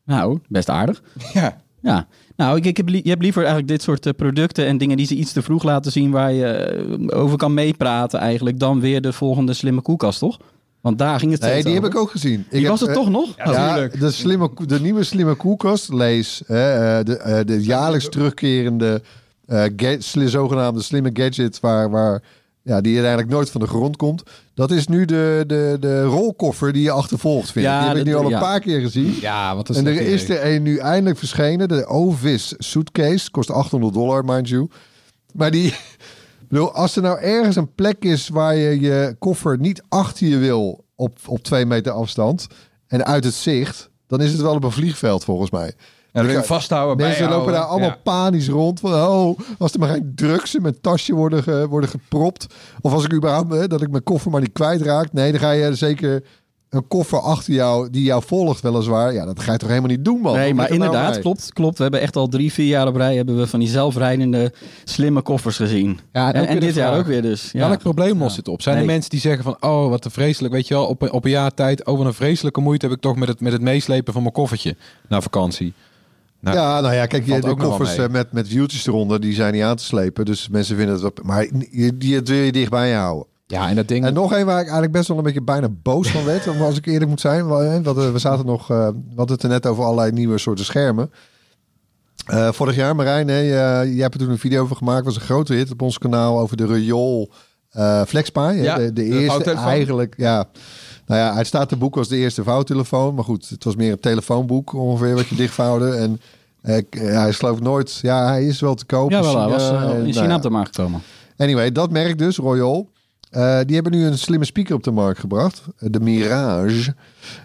[0.06, 1.02] Nou, best aardig.
[1.34, 1.62] Ja.
[1.84, 4.98] Ja, nou, ik, ik heb, je hebt liever eigenlijk dit soort eh, producten en dingen
[4.98, 8.80] die ze iets te vroeg laten zien waar je eh, over kan meepraten eigenlijk, dan
[8.80, 10.40] weer de volgende slimme koelkast, toch?
[10.82, 12.46] Want daar ging het Nee, die heb ik ook gezien.
[12.50, 13.34] Die ik was heb, het eh, toch nog?
[13.38, 19.02] Ja, de, slimme, de nieuwe slimme koelkast, lees hè, eh, de, eh, de jaarlijks terugkerende
[19.46, 22.22] eh, ga- sli- zogenaamde slimme gadget waar, waar,
[22.64, 24.24] ja, die uiteindelijk nooit van de grond komt.
[24.54, 27.72] Dat is nu de, de, de rolkoffer die je achtervolgt, vind ik.
[27.72, 29.18] Ja, Die heb ik nu al een paar keer gezien.
[29.22, 31.68] Ja, want dat En er is er een nu eindelijk verschenen.
[31.68, 33.32] De Ovis Suitcase.
[33.32, 34.70] Kost 800 dollar, mind you.
[35.34, 35.74] Maar die...
[36.50, 40.38] bedoel, als er nou ergens een plek is waar je je koffer niet achter je
[40.38, 42.48] wil op, op twee meter afstand
[42.88, 45.74] en uit het zicht, dan is het wel op een vliegveld volgens mij.
[46.14, 46.98] Ja, dan wil je vasthouden.
[46.98, 47.38] Mensen bijhouden.
[47.38, 48.00] lopen daar allemaal Ja.
[48.04, 48.80] panisch rond.
[48.80, 52.46] Van, oh, als er maar geen drugs in mijn tasje worden, ge- worden gepropt.
[52.82, 55.14] Of als ik überhaupt, hè, dat ik mijn koffer maar niet kwijtraak.
[55.14, 56.24] Nee, dan ga je zeker
[56.70, 59.14] een koffer achter jou, die jou volgt weliswaar.
[59.14, 60.34] Ja, dat ga je toch helemaal niet doen, man.
[60.36, 61.22] Nee, maar er nou inderdaad, bij?
[61.22, 61.78] klopt, klopt.
[61.78, 65.22] We hebben echt al drie, vier jaar op rij hebben we van die zelfrijdende slimme
[65.22, 66.00] koffers gezien.
[66.12, 67.50] Ja, en en en dit jaar ook weer dus.
[67.52, 67.68] Ja.
[67.68, 68.62] Welk probleem lost het op?
[68.62, 68.92] Zijn er Nee.
[68.92, 71.32] mensen die zeggen van, oh, wat een vreselijk, weet je wel, op een, op een
[71.32, 74.14] jaar tijd, oh, wat een vreselijke moeite heb ik toch met het, met het meeslepen
[74.14, 74.76] van mijn koffertje
[75.08, 75.74] naar vakantie.
[76.42, 79.54] Nou, Ja, nou ja, kijk, je, de koffers eh, met, met wieltjes eronder, die zijn
[79.54, 80.26] niet aan te slepen.
[80.26, 81.12] Dus mensen vinden het wel...
[81.24, 83.26] Maar die, die wil je dichtbij je houden.
[83.48, 84.06] Ja, en dat ding...
[84.06, 86.62] En nog één waar ik eigenlijk best wel een beetje bijna boos van werd, om-
[86.62, 87.48] als ik eerlijk moet zijn.
[87.48, 90.66] Want eh, we zaten nog, eh, we hadden het er net over allerlei nieuwe soorten
[90.66, 91.12] schermen.
[92.52, 95.06] Vorig jaar, Marijn, hè, je- jij hebt er toen een video over gemaakt.
[95.06, 97.32] was een grote hit op ons kanaal over de Riool
[98.08, 98.40] FlexPi.
[98.42, 100.46] hè, Ja, de, de de eerste eigenlijk, ja.
[101.12, 103.16] Nou ja, hij staat te boek als de eerste vouwtelefoon.
[103.16, 105.90] Maar goed, het was meer een telefoonboek ongeveer wat je dichtvouwde.
[105.96, 106.22] En
[106.62, 108.00] eh, k- hij is nooit...
[108.02, 109.10] Ja, hij is wel te koop.
[109.12, 111.02] Ja, wel, hij was eh, in nou China op de markt gekomen.
[111.38, 112.90] Anyway, dat merk dus, Royal.
[113.30, 115.62] eh, die hebben nu een slimme speaker op de markt gebracht.
[115.78, 116.96] eh, De Mirage.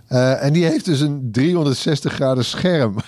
[0.06, 2.94] Eh, en die heeft dus een 360 graden scherm.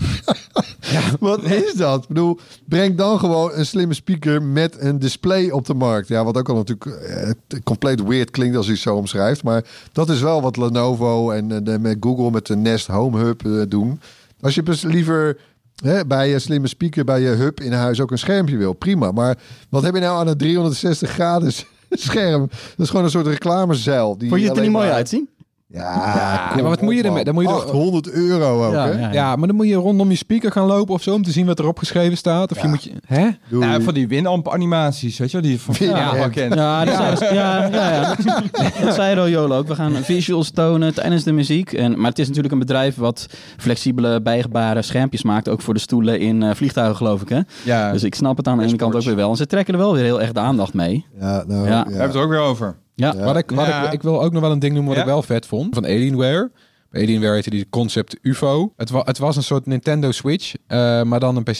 [1.20, 2.02] Wat is dat?
[2.02, 6.08] Ik bedoel, breng dan gewoon een slimme speaker met een display op de markt.
[6.08, 7.30] Ja, wat ook al natuurlijk eh,
[7.64, 9.42] compleet weird klinkt als hij het zo omschrijft.
[9.42, 13.18] Maar dat is wel wat Lenovo en eh, de- met Google met de Nest Home
[13.18, 14.00] Hub eh, doen.
[14.40, 15.38] Als je dus liever
[15.84, 19.12] hè, bij je slimme speaker, bij je hub in huis ook een schermpje wil, prima.
[19.12, 21.52] Maar wat heb je nou aan een 360 graden
[21.90, 22.40] scherm?
[22.50, 24.18] Dat is gewoon een soort reclamezeil.
[24.18, 25.28] Die Vond je het er niet mooi uitzien?
[25.72, 27.24] Ja, maar wat moet je ermee?
[27.24, 29.00] Dan moet je er- 800 euro ook, Ja, hè?
[29.00, 29.12] ja.
[29.12, 31.46] ja, maar dan moet je rondom je speaker gaan lopen of zo, om te zien
[31.46, 32.50] wat erop geschreven staat.
[32.50, 32.90] Of je moet je...
[33.06, 33.28] Hè?
[33.48, 35.96] Ja, van die winamp animaties, weet je wel, die van Ja.
[35.96, 36.54] ja, wel kent.
[36.54, 38.14] Ja, dat zei, ja, ja, ja.
[38.84, 39.66] Dat, zei Royolo ook.
[39.68, 41.72] We gaan visuals tonen tijdens de muziek.
[41.72, 45.48] En, maar het is natuurlijk een bedrijf wat flexibele, bijgebare schermpjes maakt.
[45.48, 47.28] Ook voor de stoelen in eh, vliegtuigen, geloof ik.
[47.28, 47.40] Hè?
[47.64, 49.30] Ja, Dus ik snap het aan de ene kant ook weer wel.
[49.30, 51.06] En ze trekken er wel weer heel erg de aandacht mee.
[51.20, 51.70] Ja, nou, Ja.
[51.70, 51.82] ja.
[51.84, 52.74] we hebben het er ook weer over.
[52.94, 53.24] Ja, Ja.
[53.24, 53.86] Wat ik, wat Ja.
[53.86, 55.06] ik, ik wil ook nog wel een ding noemen wat Ja?
[55.08, 55.74] ik wel vet vond.
[55.74, 56.50] Van Alienware.
[56.90, 58.72] Bij Alienware heette die concept UFO.
[58.76, 61.58] Het, wa het was een soort Nintendo Switch, eh, maar dan een PC.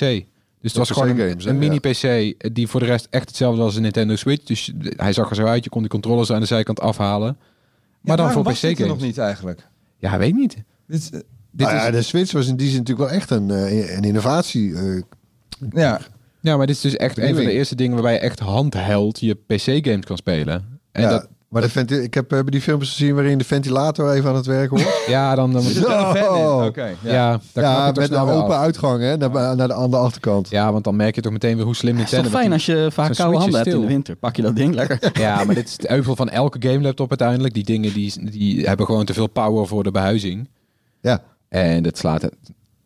[0.61, 3.83] Dus het was gewoon een, mini-PC die voor de rest echt hetzelfde was als een
[3.83, 4.45] Nintendo Switch.
[4.45, 5.64] Dus hij zag er zo uit.
[5.64, 7.37] Je kon die controllers aan de zijkant afhalen.
[8.01, 8.79] Maar dan voor PC-games.
[8.79, 9.68] nog niet eigenlijk.
[9.99, 10.57] Ja, weet niet.
[10.87, 11.21] Dit, eh,
[11.55, 13.97] Dit Nou ja, is, de Switch was in die zin natuurlijk wel echt een, eh,
[13.97, 14.75] een innovatie.
[14.75, 15.03] eh.
[15.71, 16.01] ja,
[16.40, 19.21] ja, maar dit is dus echt een van de eerste dingen waarbij je echt handheld
[19.21, 20.71] je PC-games kan spelen.
[20.92, 24.12] En ja, dat, maar de venti- ik heb eh, die filmpjes gezien waarin de ventilator
[24.12, 25.02] even aan het werk hoort.
[25.07, 25.52] ja, dan...
[25.52, 26.35] dan er zit wel.
[26.35, 26.64] Oh.
[26.64, 27.40] Oké, ja, ja.
[27.52, 28.62] ja, toch met een open af.
[28.62, 30.50] uitgang hè, naar, naar de, aan de achterkant.
[30.50, 32.31] Ja, want dan merk je toch meteen weer hoe slim het is Nintendo...
[32.33, 34.16] toch fijn als je vaak koude is handen hebt in de winter.
[34.16, 34.98] Pak je dat ding lekker.
[35.20, 37.55] Ja, maar dit is het euvel van elke game laptop uiteindelijk.
[37.55, 40.48] Die dingen die, die hebben gewoon te veel power voor de behuizing.
[41.00, 42.35] Ja, En dat slaat het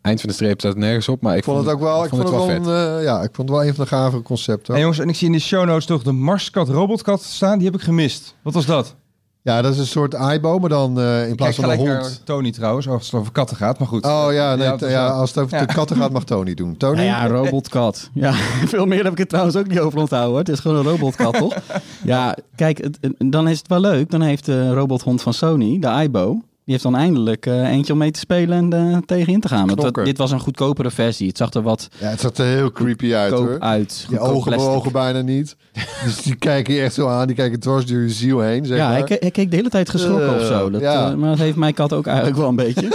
[0.06, 1.22] eind van de streep staat nergens op.
[1.22, 2.66] Maar ik ik vond het ook wel, ik vond het wel, vet.
[2.66, 4.74] een, eh, ja, ik vond het wel een van de gave concepten.
[4.74, 7.58] En jongens, en ik zie in de show notes toch de Marskat robotkat staan.
[7.58, 8.34] Die heb ik gemist.
[8.42, 8.94] Wat was dat?
[9.42, 11.88] Ja, dat is een soort iBo, maar dan eh, in Kijk plaats van een hond.
[11.88, 13.78] naar Tony trouwens, als het over katten gaat.
[13.78, 14.04] Maar goed.
[14.04, 16.76] Oh ja, nee, Ja, ja, als het over de katten gaat, mag Tony doen.
[16.76, 16.94] Tony?
[16.96, 18.10] Nou ja, robotkat.
[18.14, 18.32] Ja,
[18.74, 20.30] veel meer heb ik het trouwens ook niet over onthouden.
[20.30, 20.38] Hoor.
[20.38, 21.54] Het is gewoon een robotkat, toch?
[22.04, 24.10] Ja, kijk, het, dan is het wel leuk.
[24.10, 26.40] Dan heeft de robothond van Sony, de iBo...
[26.66, 29.48] Die heeft dan eindelijk eh, eentje om mee te spelen en eh, tegen in te
[29.48, 29.66] gaan.
[29.66, 31.28] Want dat- dit was een goedkopere versie.
[31.28, 33.60] Het zag er wat Ja, het zag er heel creepy uit koop hoor.
[33.60, 34.06] uit.
[34.10, 34.56] Je ogen plastic.
[34.68, 35.56] bewogen bijna niet.
[36.04, 37.26] Dus die kijken je echt zo aan.
[37.26, 38.92] Die kijken dwars door je ziel heen, zeg Ja, maar.
[38.96, 40.70] hij, ke- hij keek de hele tijd geschrokken Eh, of zo.
[40.70, 41.10] Dat, ja.
[41.10, 42.88] eh, maar dat heeft mijn kat ook eigenlijk wel een beetje.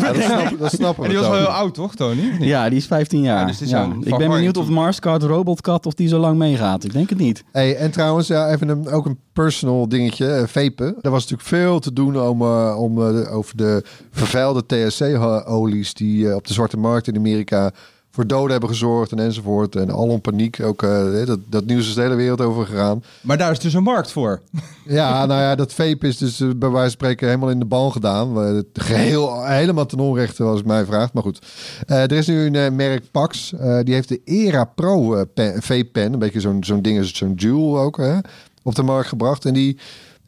[0.00, 1.08] Ja, dat, snap, dat snappen we.
[1.08, 2.22] En die was wel heel oud, toch, Tony?
[2.40, 3.40] Ja, die is 15 jaar.
[3.40, 6.84] Ja, dus is Ik ben benieuwd of Marscard Robotkat of die zo lang meegaat.
[6.84, 7.44] Ik denk het niet.
[7.52, 10.94] Hey, en trouwens, ja, even een, ook een personal dingetje, eh, vapen.
[11.00, 16.28] Er was natuurlijk veel te doen om, eh, om, eh, over de vervuilde THC-olies die
[16.28, 17.72] eh, op de zwarte markt in Amerika
[18.12, 19.76] voor doden hebben gezorgd en enzovoort.
[19.76, 20.82] En al paniek ook.
[20.82, 23.02] eh, dat, dat nieuws is de hele wereld over gegaan.
[23.20, 24.40] Maar daar is dus een markt voor.
[24.84, 27.90] Ja, nou ja, dat vape is dus bij wijze van spreken helemaal in de bal
[27.90, 28.36] gedaan.
[28.36, 31.12] Het geheel, helemaal ten onrechte, als ik mij vraagt.
[31.12, 31.46] Maar goed,
[31.86, 33.52] er is nu een merk Pax.
[33.84, 35.24] die heeft de Era Pro
[35.58, 36.12] vape pen.
[36.12, 38.18] Een beetje zo'n zo'n ding, is het zo'n Jewel ook, hè,
[38.62, 39.44] op de markt gebracht.
[39.44, 39.78] En die,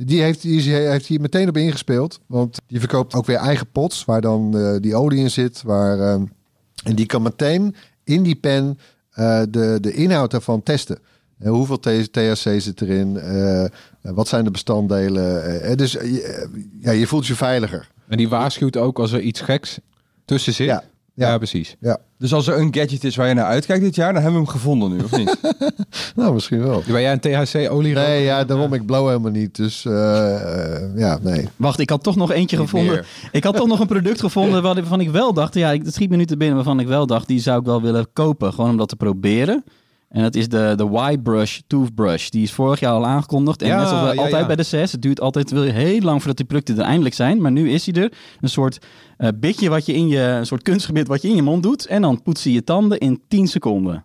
[0.06, 2.20] Die heeft, die heeft hier meteen op ingespeeld.
[2.26, 5.62] Want die verkoopt ook weer eigen pots waar dan eh, die olie in zit.
[5.62, 6.12] Waar, eh,
[6.84, 8.78] en die kan meteen in die pen
[9.10, 10.98] eh, de, de inhoud daarvan testen.
[11.38, 13.20] Eh, hoeveel THC zit erin?
[14.00, 15.76] Wat zijn de bestanddelen?
[15.76, 15.96] Dus
[16.80, 17.88] ja, je voelt je veiliger.
[18.08, 19.78] En die waarschuwt ook als er iets geks
[20.24, 20.66] tussen zit.
[20.66, 20.84] Ja,
[21.14, 21.36] Ja, ja.
[21.36, 21.76] precies.
[21.80, 24.40] Ja, Dus als er een gadget is waar je naar uitkijkt dit jaar, dan hebben
[24.40, 25.36] we hem gevonden nu, of niet?
[26.16, 26.82] nou misschien wel.
[26.86, 29.56] Ben jij een THC-olie Nee, ja, daarom ik blow helemaal niet.
[29.56, 31.48] Dus eh, eh, ja, nee.
[31.56, 32.92] Wacht, ik had toch nog eentje Niet gevonden.
[32.94, 33.06] meer.
[33.32, 35.54] Ik had toch nog een product gevonden waarvan ik wel dacht...
[35.54, 37.26] Ja, ik- het schiet me nu te binnen waarvan ik wel dacht...
[37.26, 38.52] die zou ik wel willen kopen.
[38.52, 39.64] Gewoon om dat te proberen.
[40.12, 42.28] En dat is de, de Y-Brush Toothbrush.
[42.28, 43.62] Die is vorig jaar al aangekondigd.
[43.62, 44.46] En Ja, net zoals ja, altijd ja.
[44.46, 44.92] bij de CES.
[44.92, 47.40] Het duurt altijd wil je heel lang voordat die producten er eindelijk zijn.
[47.40, 48.12] Maar nu is hij er.
[48.40, 48.78] Een soort
[49.16, 50.20] eh bitje wat je in je...
[50.20, 51.86] Een soort kunstgebied wat je in je mond doet.
[51.86, 54.04] En dan poets je je tanden in 10 seconden.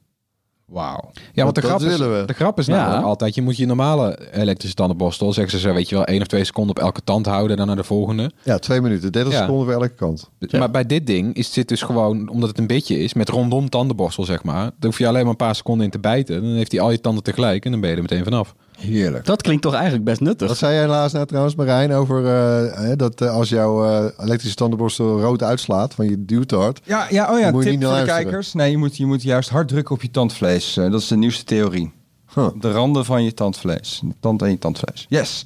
[0.72, 1.10] Wauw.
[1.34, 2.24] Ja, want de grap, is, we.
[2.26, 2.76] de grap is Ja.
[2.78, 6.22] namelijk altijd, je moet je normale elektrische tandenborstel, zeggen ze zo, weet je wel, één
[6.22, 8.32] of twee seconden op elke tand houden en dan naar de volgende.
[8.44, 9.12] Ja, twee minuten.
[9.12, 9.40] 30 Ja.
[9.40, 10.30] seconden voor elke kant.
[10.40, 10.60] Ja.
[10.60, 13.70] Maar bij dit ding is zit dus gewoon, omdat het een beetje is, met rondom
[13.70, 16.42] tandenborstel zeg maar, dan hoef je alleen maar een paar seconden in te bijten.
[16.42, 18.56] Dan heeft hij al je tanden tegelijk en dan ben je er meteen vanaf.
[18.78, 19.26] Heerlijk.
[19.26, 20.48] Dat klinkt toch eigenlijk best nuttig.
[20.48, 24.26] Wat zei jij laatst nou trouwens, Marijn, over eh, hè, dat eh, als jouw eh,
[24.26, 26.80] elektrische tandenborstel rood uitslaat van je duwt hard.
[26.84, 28.54] Ja, ja, oh ja, Moet je tip niet voor naar de kijkers.
[28.54, 30.74] Nee, je moet, je moet juist hard drukken op je tandvlees.
[30.74, 31.92] Dat is de nieuwste theorie.
[32.34, 32.48] Huh.
[32.60, 34.02] De randen van je tandvlees.
[34.04, 35.06] De tand en je tandvlees.
[35.10, 35.46] Yes.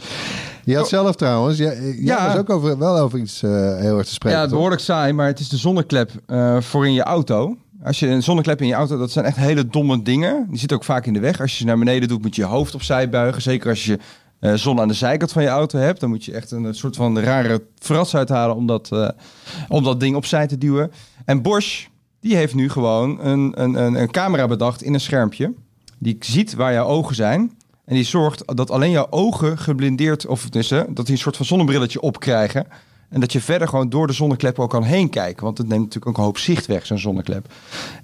[0.63, 2.27] Je had zelf trouwens, jij, jij Ja.
[2.27, 4.39] was ook over, wel over iets eh, heel erg te spreken.
[4.39, 7.57] Ja, behoorlijk saai, maar het is de zonneklep eh, voor in je auto.
[7.83, 10.45] Als je een zonneklep in je auto, dat zijn echt hele domme dingen.
[10.49, 11.41] Die zitten ook vaak in de weg.
[11.41, 13.41] Als je ze naar beneden doet, moet je je hoofd opzij buigen.
[13.41, 13.99] Zeker als je
[14.39, 15.99] eh, zon aan de zijkant van je auto hebt.
[15.99, 19.09] Dan moet je echt een soort van rare frats uithalen om dat, eh,
[19.67, 20.91] om dat ding opzij te duwen.
[21.25, 21.85] En Bosch,
[22.19, 25.53] die heeft nu gewoon een, een, een, een camera bedacht in een schermpje.
[25.97, 27.51] Die ziet waar jouw ogen zijn.
[27.85, 31.45] En die zorgt dat alleen jouw ogen geblindeerd, of dus, dat die een soort van
[31.45, 32.67] zonnebrilletje opkrijgen.
[33.11, 35.43] En dat je verder gewoon door de zonneklep ook kan heen kijken.
[35.43, 37.53] Want het neemt natuurlijk ook een hoop zicht weg, zo'n zonneklep.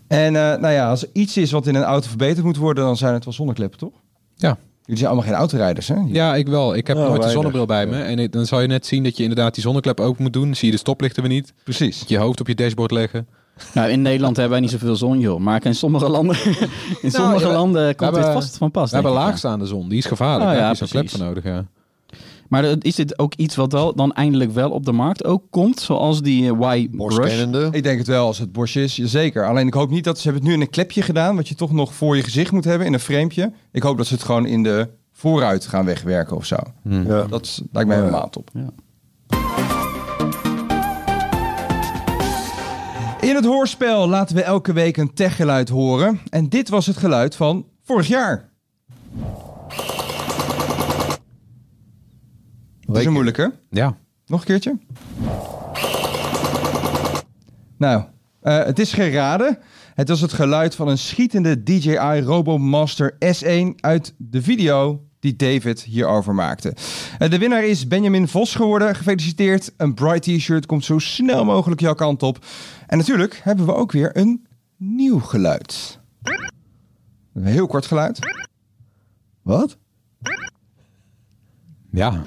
[0.08, 2.84] En eh, nou ja, als er iets is wat in een auto verbeterd moet worden,
[2.84, 3.94] dan zijn het wel zonnekleppen, toch?
[4.36, 4.58] Ja.
[4.82, 5.96] Jullie zijn allemaal geen autorijders, hè?
[6.08, 6.76] Ja, ik wel.
[6.76, 8.02] Ik heb Nou, nooit een zonnebril bij me.
[8.02, 10.56] En dan zal je net zien dat je inderdaad die zonneklep open moet doen.
[10.56, 11.54] Zie je de stoplichten weer niet.
[11.64, 12.04] Precies.
[12.08, 13.28] Je hoofd op je dashboard leggen.
[13.74, 15.40] Nou, in Nederland hebben wij niet zoveel zon, joh.
[15.40, 16.36] Maar in sommige landen,
[17.02, 18.90] in sommige ja, we- landen komt hebben- dit vast van pas.
[18.90, 19.90] We hebben laagstaande zon.
[19.90, 20.42] Die is gevaarlijk.
[20.44, 21.66] Oh, Daar ja, heb je zo'n klep voor nodig, ja.
[22.50, 25.80] Maar is dit ook iets wat wel dan eindelijk wel op de markt ook komt?
[25.80, 26.98] Zoals die eh, Y-Brush?
[26.98, 27.70] Borstkennende.
[27.72, 28.96] Ik denk het wel, als het Bosch is.
[28.96, 29.48] Zeker.
[29.48, 31.56] Alleen ik hoop niet dat ze hebben het nu in een klepje gedaan, wat je
[31.56, 33.52] toch nog voor je gezicht moet hebben, in een framepje.
[33.72, 36.58] Ik hoop dat ze het gewoon in de vooruit gaan wegwerken of zo.
[36.84, 37.24] Ja.
[37.24, 38.04] Dat lijkt mij ja.
[38.04, 38.50] helemaal top.
[38.54, 38.70] Ja.
[43.28, 46.20] In het hoorspel laten we elke week een techgeluid horen.
[46.30, 48.50] En dit was het geluid van vorig jaar.
[52.88, 53.54] Dat is een moeilijke.
[53.70, 53.98] Ja.
[54.26, 54.78] Nog een keertje.
[57.78, 58.04] Nou,
[58.42, 59.58] eh, het is geraden.
[59.96, 65.82] Het was het geluid van een schietende DJI RoboMaster S1 uit de video die David
[65.82, 66.74] hierover maakte.
[67.20, 68.96] Eh, de winnaar is Benjamin Vos geworden.
[68.96, 69.74] Gefeliciteerd.
[69.78, 72.46] Een Bright T-shirt komt zo snel mogelijk jouw kant op.
[72.88, 74.48] En natuurlijk hebben we ook weer een
[74.78, 76.00] nieuw geluid.
[77.34, 78.20] Een heel kort geluid.
[79.42, 79.78] Wat?
[81.92, 82.22] Ja.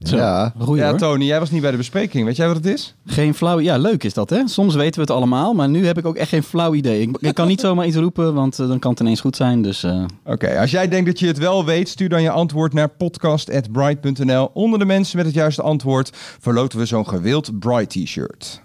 [0.00, 0.52] Zo, Ja.
[0.58, 0.98] goeie ja, hoor.
[0.98, 2.24] Tony, jij was niet bij de bespreking.
[2.24, 2.94] Weet jij wat het is?
[3.06, 3.60] Geen flauw...
[3.60, 4.48] Ja, leuk is dat, hè?
[4.48, 7.00] Soms weten we het allemaal, maar nu heb ik ook echt geen flauw idee.
[7.00, 9.62] Ik, ik kan niet zomaar iets roepen, want eh, dan kan het ineens goed zijn.
[9.62, 12.72] Dus eh, Oké, als jij denkt dat je het wel weet, stuur dan je antwoord
[12.72, 14.50] naar podcast.bright.nl.
[14.54, 16.10] Onder de mensen met het juiste antwoord
[16.40, 18.62] verloten we zo'n gewild Bright t-shirt.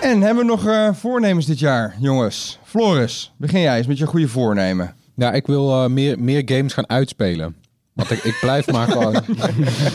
[0.00, 2.58] En hebben we nog eh, voornemens dit jaar, jongens?
[2.64, 4.94] Floris, begin jij eens met je goede voornemen.
[5.14, 7.54] Ja, ik wil eh, meer, meer games gaan uitspelen.
[7.92, 9.22] Want ik, ik blijf maar gewoon...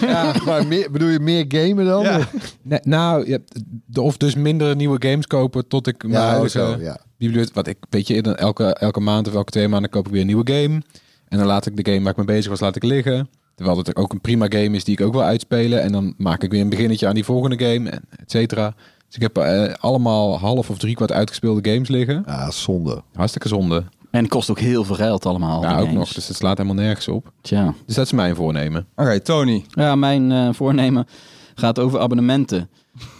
[0.01, 0.33] ja.
[0.45, 2.03] Maar meer, bedoel je meer gamen dan?
[2.03, 2.19] Ja.
[2.61, 3.37] Nee, nou, ja,
[3.85, 6.99] de- of dus minder nieuwe games kopen tot ik mijn Ja, zo, ja.
[7.17, 7.53] bibliotheek...
[7.55, 10.21] Wat ik, weet je, dan elke, elke maand of elke twee maanden koop ik weer
[10.21, 10.81] een nieuwe game.
[11.27, 13.29] En dan laat ik de game waar ik mee bezig was, laat ik liggen.
[13.55, 15.81] Terwijl het ook een prima game is die ik ook wil uitspelen.
[15.81, 18.75] En dan maak ik weer een beginnetje aan die volgende game, en et cetera.
[19.07, 22.23] Dus ik heb eh, allemaal half of drie kwart uitgespeelde games liggen.
[22.25, 23.01] Ja, zonde.
[23.13, 23.83] Hartstikke zonde.
[24.11, 25.61] En het kost ook heel veel geld allemaal.
[25.61, 26.13] ja, die ook nog.
[26.13, 27.31] Dus het slaat helemaal nergens op.
[27.41, 27.73] Tja.
[27.85, 28.87] Dus dat is mijn voornemen.
[28.95, 29.65] Oké, Tony.
[29.69, 31.07] Ja, mijn eh, voornemen
[31.55, 32.69] gaat over abonnementen.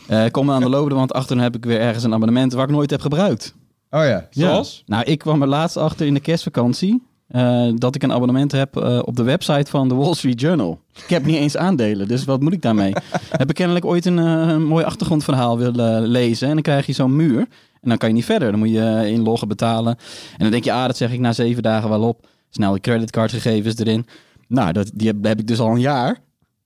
[0.08, 2.64] Eh, ik kom aan de lopende want achter heb ik weer ergens een abonnement waar
[2.64, 3.56] ik nooit heb gebruikt.
[3.90, 4.84] Oh ja, zoals?
[4.86, 4.96] Ja.
[4.96, 8.78] Nou, ik kwam er laatst achter in de kerstvakantie eh, dat ik een abonnement heb
[8.78, 10.80] eh, op de website van de Wall Street Journal.
[10.94, 12.94] Ik heb niet eens aandelen, dus wat moet ik daarmee?
[13.38, 16.94] heb ik kennelijk ooit een, eh, een mooi achtergrondverhaal willen lezen en dan krijg je
[16.94, 17.48] zo'n muur.
[17.88, 18.50] En dan kan je niet verder.
[18.52, 19.98] Dan moet je eh, inloggen, betalen.
[20.32, 22.28] En dan denk je, ah, dat zeg ik na zeven dagen wel op.
[22.50, 24.06] Snel de creditcardgegevens erin.
[24.48, 26.18] Nou, dat, die heb, heb ik dus al een jaar.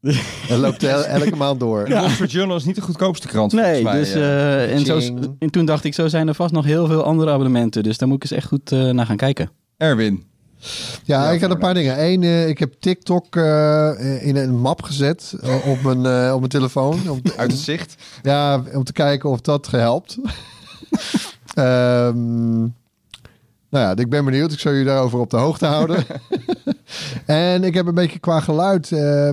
[0.49, 1.85] Dat loopt el- elke maand door.
[1.85, 3.99] De Wall Street Journal is niet de goedkoopste krant Nee, mij.
[3.99, 4.73] dus, eh.
[4.73, 4.99] en, zo,
[5.39, 7.83] en toen dacht ik, zo zijn er vast nog heel veel andere abonnementen.
[7.83, 9.49] Dus daar moet ik eens echt goed eh, naar gaan kijken.
[9.77, 10.23] Erwin.
[11.03, 12.03] Ja, ik had een paar dingen.
[12.05, 15.33] Eén, eh, ik heb TikTok eh, in een map gezet
[15.65, 17.09] op, mijn, eh, op mijn telefoon.
[17.09, 17.95] Om, te- Uit het zicht.
[18.21, 20.17] ja, om te kijken of dat helpt.
[21.53, 22.59] Ehm,
[23.69, 24.51] nou ja, ik ben benieuwd.
[24.51, 26.05] Ik zal jullie daarover op de hoogte houden.
[27.25, 28.91] en ik heb een beetje qua geluid.
[28.91, 29.29] eh,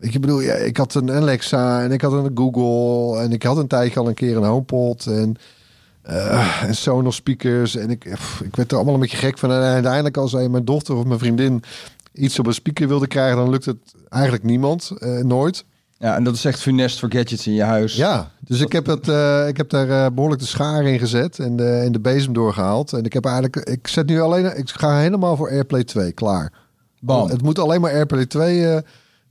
[0.00, 3.56] ik bedoel, ja, ik had een Alexa en ik had een Google en ik had
[3.56, 5.36] een tijdje al een keer een HomePod en,
[6.02, 9.52] eh, en Sonos speakers en ik, pff, ik werd er allemaal een beetje gek van.
[9.52, 11.62] En uiteindelijk als mijn dochter of mijn vriendin
[12.12, 15.64] iets op een speaker wilde krijgen, dan lukt het eigenlijk niemand, eh, nooit.
[16.00, 17.96] Ja, en dat is echt funest voor gadgets in je huis.
[17.96, 21.38] Ja, dus ik heb, het, eh, ik heb daar eh, behoorlijk de schaar in gezet
[21.38, 22.92] en de, en de bezem doorgehaald.
[22.92, 26.52] En ik heb eigenlijk, ik zet nu alleen, ik ga helemaal voor AirPlay 2, klaar.
[27.00, 27.28] Bam.
[27.28, 28.82] Het moet alleen maar AirPlay 2, eh,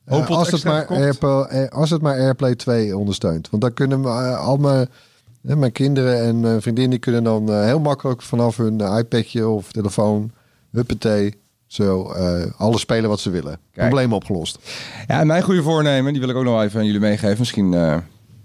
[0.06, 0.88] HomePod als, het maar?
[0.88, 3.50] AirPlay, eh, als het maar AirPlay 2 ondersteunt.
[3.50, 4.88] Want dan kunnen uh, al mijn,
[5.44, 8.98] eh, mijn kinderen en mijn vriendin, die kunnen dan eh, heel makkelijk vanaf hun eh,
[8.98, 10.32] iPadje of telefoon,
[10.72, 13.60] huppatee, zo eh, alles spelen wat ze willen.
[13.74, 14.60] Probleem opgelost.
[15.08, 17.40] Ja, en mijn goede voornemen, die wil ik ook nog even aan jullie meegeven.
[17.40, 17.98] Misschien eh,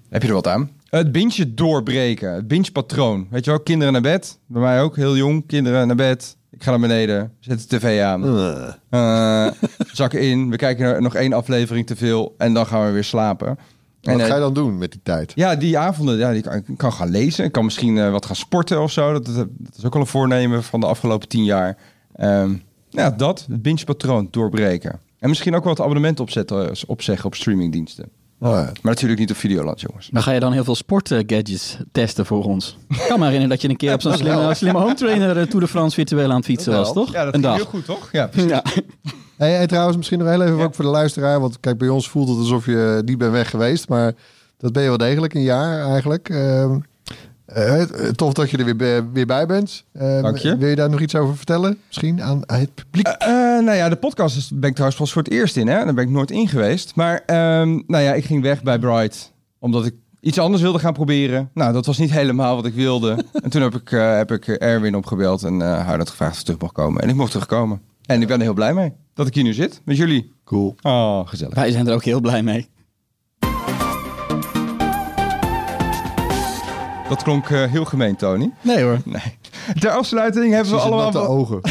[0.08, 0.70] heb je er wat aan.
[0.88, 2.34] Het bintje doorbreken.
[2.34, 3.26] Het binge-patroon.
[3.30, 4.38] Weet je wel, kinderen naar bed.
[4.46, 5.46] Bij mij ook, heel jong.
[5.46, 6.37] Kinderen naar bed.
[6.50, 8.22] Ik ga naar beneden, zet de tv aan.
[9.92, 10.50] Zakken in.
[10.50, 12.34] We kijken nog één aflevering te veel.
[12.38, 13.58] En dan gaan we weer slapen.
[14.00, 15.32] Wat eh, ga je dan doen met die tijd?
[15.34, 17.44] Ja, die avonden, ja, die kan, ik kan gaan lezen.
[17.44, 19.12] Ik kan misschien wat gaan sporten of zo.
[19.12, 21.76] Dat, dat, dat is ook al een voornemen van de afgelopen tien jaar.
[22.94, 25.00] Ehm, ja, dat, het binge-patroon doorbreken.
[25.18, 28.09] En misschien ook wat abonnementen opzetten, eh, opzeggen op streamingdiensten.
[28.40, 28.57] Oh, ja.
[28.62, 30.09] Maar natuurlijk niet op Videoland, jongens.
[30.12, 32.78] Dan ga je dan heel veel sportgadgets testen voor ons.
[32.88, 35.46] Ik kan me herinneren dat je een keer op zo'n slimme, slimme home trainer eh,
[35.46, 37.12] Tour de France virtueel aan het fietsen was, toch?
[37.12, 37.57] Ja, dat een ging dag.
[37.57, 38.09] heel goed, toch?
[38.12, 38.50] Ja, precies.
[38.50, 38.62] Ja.
[39.37, 41.40] Hey, hey, trouwens, misschien nog heel even ook voor de luisteraar.
[41.40, 43.88] Want kijk, bij ons voelt het alsof je niet bent weg geweest.
[43.88, 44.12] Maar
[44.59, 46.28] dat ben je wel degelijk, een jaar eigenlijk.
[46.28, 46.78] Ehm,
[47.46, 49.85] eh, tof dat je er weer, bij- weer bij bent.
[49.92, 50.57] Ehm, Dank je.
[50.57, 51.78] Wil je daar nog iets over vertellen?
[51.87, 53.07] Misschien aan, het publiek?
[53.07, 55.85] Eh, nou ja, de podcast is, ben ik trouwens pas voor het eerst in, hè?
[55.85, 56.94] Daar ben ik nooit in geweest.
[56.94, 60.92] Maar ehm, nou ja, ik ging weg bij Bright, omdat ik iets anders wilde gaan
[60.92, 61.50] proberen.
[61.54, 63.24] Nou, dat was niet helemaal wat ik wilde.
[63.42, 66.38] en toen heb ik, eh, heb ik Erwin opgebeld en eh hij had gevraagd of
[66.38, 67.02] ik terug mocht komen.
[67.02, 67.80] En ik mocht terugkomen.
[68.07, 70.33] En ik ben er heel blij mee dat ik hier nu zit met jullie.
[70.44, 70.74] Cool.
[70.83, 71.54] Oh, gezellig.
[71.54, 72.68] Wij zijn er ook heel blij mee.
[77.09, 78.51] Dat klonk eh, heel gemeen, Tony.
[78.61, 78.99] Nee hoor.
[79.05, 79.23] Nee.
[79.79, 81.05] Ter afsluiting hebben we allemaal...
[81.05, 81.61] natte wat- ogen.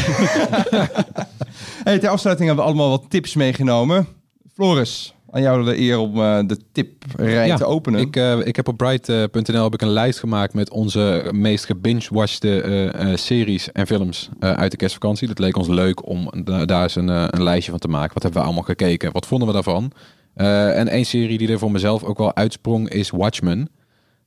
[1.84, 4.06] Hey, ter afsluiting hebben we allemaal wat tips meegenomen.
[4.54, 8.00] Floris, aan jou de eer om eh, de tiprij Ja, te openen.
[8.00, 12.60] Ik, eh, ik heb op bright.nl heb ik een lijst gemaakt met onze meest gebinge-watchte
[12.62, 15.28] eh, eh, series en films eh, uit de kerstvakantie.
[15.28, 18.14] Dat leek ons leuk om da- daar eens een, een lijstje van te maken.
[18.14, 19.12] Wat hebben we allemaal gekeken?
[19.12, 19.92] Wat vonden we daarvan?
[20.34, 23.68] Eh, en één serie die er voor mezelf ook wel uitsprong is Watchmen.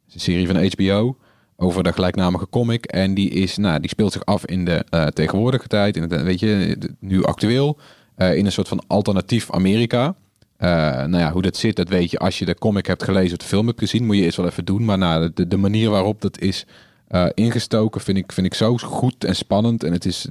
[0.07, 1.17] Is een serie van HBO
[1.55, 2.85] over de gelijknamige comic.
[2.85, 5.95] En die, is, nou, die speelt zich af in de eh, tegenwoordige tijd.
[5.95, 7.77] In het, eh, weet je, nu actueel.
[8.15, 10.15] eh, in een soort van alternatief Amerika.
[10.57, 12.17] Nou ja, hoe dat zit, dat weet je.
[12.17, 14.45] Als je de comic hebt gelezen of de film hebt gezien, moet je eerst wel
[14.45, 14.85] even doen.
[14.85, 16.65] Maar nou, de manier waarop dat is
[17.07, 19.83] eh, ingestoken vind ik, vind ik zo goed en spannend.
[19.83, 20.27] En het is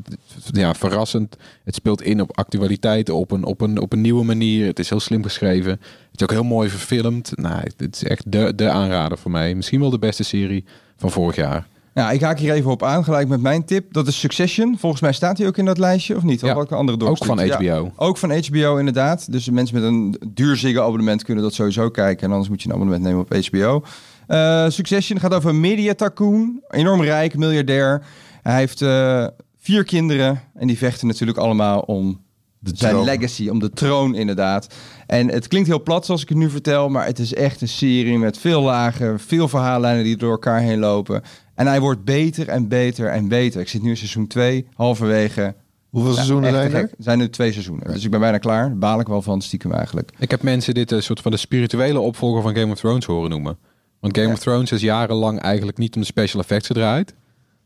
[0.53, 1.37] ja, verrassend.
[1.65, 4.67] Het speelt in op actualiteiten op een, op, een, op een nieuwe manier.
[4.67, 5.71] Het is heel slim geschreven.
[5.71, 5.81] Het
[6.15, 7.33] is ook heel mooi verfilmd.
[7.35, 9.55] Nou, het is echt de, de aanrader voor mij.
[9.55, 10.65] Misschien wel de beste serie
[10.97, 11.67] van vorig jaar.
[11.97, 13.93] Ja, ik haak hier even op aan, gelijk met mijn tip.
[13.93, 14.79] Dat is Succession.
[14.79, 16.43] Volgens mij staat hij ook in dat lijstje, of niet?
[16.43, 17.39] Of Ja, welke andere Ook van?
[17.39, 17.63] HBO.
[17.63, 19.33] Ja, ook van HBO, inderdaad.
[19.33, 22.27] Dus mensen met een duur Ziggo-abonnement kunnen dat sowieso kijken.
[22.27, 23.83] En anders moet je een abonnement nemen op HBO.
[24.27, 26.63] Eh, Succession gaat over een media tycoon.
[26.69, 28.03] Enorm rijk, miljardair.
[28.43, 29.27] Hij heeft eh,
[29.59, 30.43] vier kinderen.
[30.55, 32.25] En die vechten natuurlijk allemaal om
[32.63, 33.05] zijn troon.
[33.05, 34.75] legacy, om de troon inderdaad.
[35.07, 37.69] En het klinkt heel plat zoals ik het nu vertel, maar het is echt een
[37.69, 41.23] serie met veel lagen, veel verhaallijnen die door elkaar heen lopen.
[41.55, 43.61] En hij wordt beter en beter en beter.
[43.61, 45.55] Ik zit nu in seizoen 2, halverwege.
[45.91, 46.81] Hoeveel Ja, seizoenen zijn er?
[46.81, 48.69] Er zijn nu twee seizoenen, dus ik ben bijna klaar.
[48.69, 50.13] Daar baal ik wel van, stiekem eigenlijk.
[50.19, 53.31] Ik heb mensen dit een soort van de spirituele opvolger van Game of Thrones horen
[53.31, 53.59] noemen.
[54.01, 54.33] Want Game Ja.
[54.33, 57.15] of Thrones is jarenlang eigenlijk niet om de special effects gedraaid.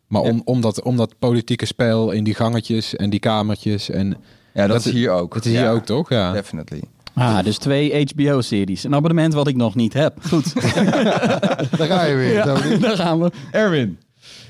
[0.07, 3.91] Maar om, om, dat, om dat politieke spel in die gangetjes en die kamertjes.
[3.91, 4.07] En
[4.55, 5.35] Ja, dat, Dat is hier ook.
[5.35, 6.09] dat is hier Ja, ook toch?
[6.09, 6.33] Ja.
[6.33, 6.83] Definitely.
[7.14, 8.85] Ah, dus twee HBO-series.
[8.85, 10.18] Een abonnement wat ik nog niet heb.
[10.28, 10.55] Goed,
[11.78, 12.45] Daar ga je weer.
[12.81, 13.31] Daar gaan we.
[13.51, 13.99] Erwin.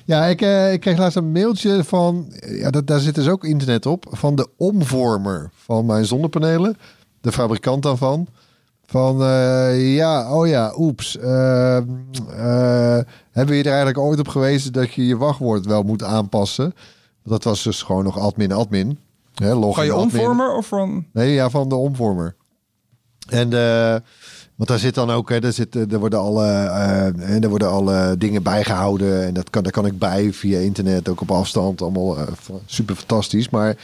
[0.05, 3.45] Ja, ik, eh, ik kreeg laatst een mailtje van, ja, dat, daar zit dus ook
[3.45, 6.77] internet op, van de omvormer van mijn zonnepanelen.
[7.21, 8.27] De fabrikant daarvan.
[8.91, 11.19] Van, eh, ja, oh ja, oeps.
[11.19, 11.79] eh,
[13.31, 16.75] hebben we er eigenlijk ooit op gewezen dat je je wachtwoord wel moet aanpassen?
[17.25, 18.99] Dat was dus gewoon nog admin, admin.
[19.35, 20.21] Hè, log Van je admin.
[20.21, 21.07] omvormer of van...
[21.13, 22.35] Nee, ja, van de omvormer.
[23.29, 23.97] En eh,
[24.57, 26.47] want daar zit dan ook, hè, daar, zit, er worden alle,
[27.21, 29.27] en er worden alle dingen bijgehouden.
[29.27, 31.83] En dat kan, daar kan ik bij via internet, ook op afstand.
[31.83, 32.17] Allemaal
[32.67, 33.51] super fantastisch.
[33.51, 33.77] Maar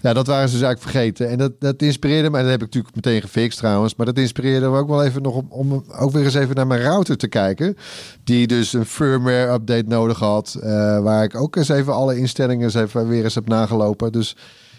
[0.00, 1.28] ja, dat waren ze dus eigenlijk vergeten.
[1.28, 2.36] En dat, dat inspireerde me.
[2.36, 3.94] En dat heb ik natuurlijk meteen gefixt trouwens.
[3.94, 6.82] Maar dat inspireerde me ook wel even nog om, ook weer eens even naar mijn
[6.82, 7.76] router te kijken.
[8.24, 10.56] Die dus een firmware update nodig had.
[10.62, 14.12] eh, waar ik ook eens even alle instellingen eens even weer eens heb nagelopen.
[14.12, 14.36] Dus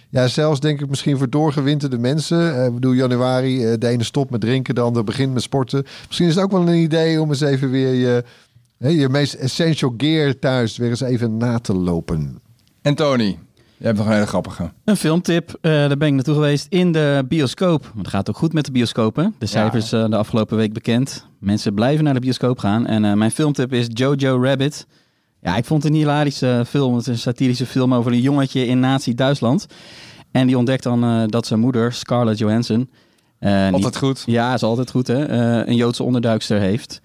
[0.09, 2.55] ja, zelfs denk ik misschien voor doorgewinterde mensen.
[2.55, 5.83] Eh, Ik bedoel, januari, eh, de ene stopt met drinken, de ander begint met sporten.
[6.07, 8.23] Misschien is het ook wel een idee om eens even weer je,
[8.97, 12.39] je meest essential gear thuis weer eens even na te lopen.
[12.81, 13.39] En Tony,
[13.81, 14.71] jij hebt nog een hele grappige.
[14.85, 17.81] Een filmtip, eh, daar ben ik naartoe geweest in de bioscoop.
[17.83, 19.35] Want het gaat ook goed met de bioscopen.
[19.37, 21.27] De cijfers eh, de afgelopen week bekend.
[21.39, 22.85] Mensen blijven naar de bioscoop gaan.
[22.87, 24.87] En eh, mijn filmtip is Jojo Rabbit.
[25.41, 26.93] Ja, ik vond het een hilarische film.
[26.95, 29.65] Het is een satirische film over een jongetje in Nazi-Duitsland.
[30.31, 32.89] En die ontdekt dan dat zijn moeder, Scarlett Johansson...
[33.39, 34.23] eh, niet- Altijd goed.
[34.25, 35.27] Ja, is altijd goed hè.
[35.67, 37.01] Een Joodse onderduikster heeft.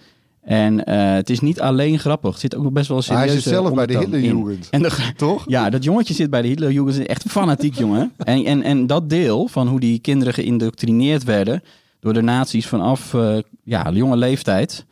[0.46, 2.34] En eh, het is niet alleen grappig.
[2.34, 3.98] Er zit ook best wel Maar hij zit zelf bij de.
[3.98, 4.68] Hitlerjugend.
[4.70, 5.44] En de, Toch?
[5.46, 6.98] ja, dat jongetje zit bij de Hitlerjugend.
[6.98, 8.12] is echt fanatiek, jongen.
[8.16, 11.62] En, en, en dat deel van hoe die kinderen geïndoctrineerd werden
[12.00, 14.86] door de nazi's vanaf eh, ja, jonge leeftijd.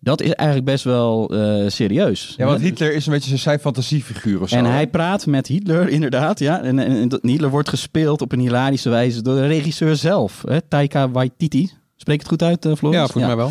[0.00, 2.34] Dat is eigenlijk best wel eh, serieus.
[2.36, 2.60] Ja, want?
[2.60, 4.56] Hitler is een beetje zijn fantasiefiguur of zo.
[4.56, 6.38] En hij praat met Hitler, inderdaad.
[6.38, 6.62] Ja.
[6.62, 10.42] En, en, Hitler wordt gespeeld op een hilarische wijze door de regisseur zelf.
[10.46, 10.60] Hè?
[10.60, 11.70] Taika Waititi.
[11.96, 12.98] Spreek het goed uit, uh, Floris?
[12.98, 13.50] Ja, volgens mij wel.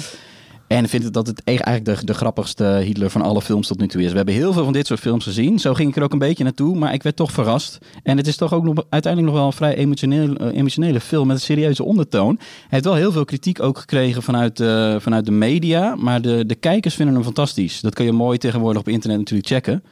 [0.68, 3.88] En vindt dat het e- eigenlijk de, de grappigste Hitler van alle films tot nu
[3.88, 4.10] toe is.
[4.10, 5.60] We hebben heel veel van dit soort films gezien.
[5.60, 7.78] Zo ging ik er ook een beetje naartoe, maar ik werd toch verrast.
[8.04, 11.28] En het is toch ook nog, uiteindelijk nog wel een vrij emotioneel, eh, emotionele film
[11.28, 12.36] met een serieuze ondertoon.
[12.40, 14.58] Hij heeft wel heel veel kritiek ook gekregen vanuit,
[15.02, 17.82] vanuit de media, maar de, de kijkers vinden hem fantastisch.
[17.82, 19.84] Dat kun je mooi tegenwoordig op internet natuurlijk checken.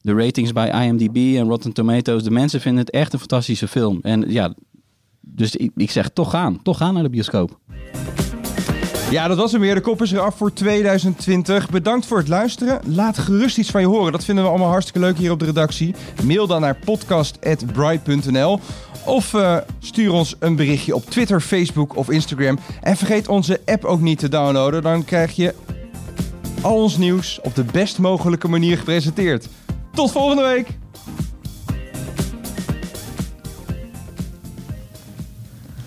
[0.00, 3.98] De ratings bij IMDb en Rotten Tomatoes, de mensen vinden het echt een fantastische film.
[4.02, 4.54] En ja,
[5.20, 7.58] dus ik, ik zeg toch gaan, toch gaan naar de bioscoop.
[9.10, 9.74] Ja, dat was hem weer.
[9.74, 11.70] De kop is eraf voor 2020.
[11.70, 12.80] Bedankt voor het luisteren.
[12.86, 14.12] Laat gerust iets van je horen.
[14.12, 15.94] Dat vinden we allemaal hartstikke leuk hier op de redactie.
[16.24, 18.60] Mail dan naar podcast.bright.nl
[19.04, 22.58] of eh, stuur ons een berichtje op Twitter, Facebook of Instagram.
[22.82, 24.82] En vergeet onze app ook niet te downloaden.
[24.82, 25.54] Dan krijg je
[26.60, 29.48] al ons nieuws op de best mogelijke manier gepresenteerd.
[29.92, 30.78] Tot volgende week!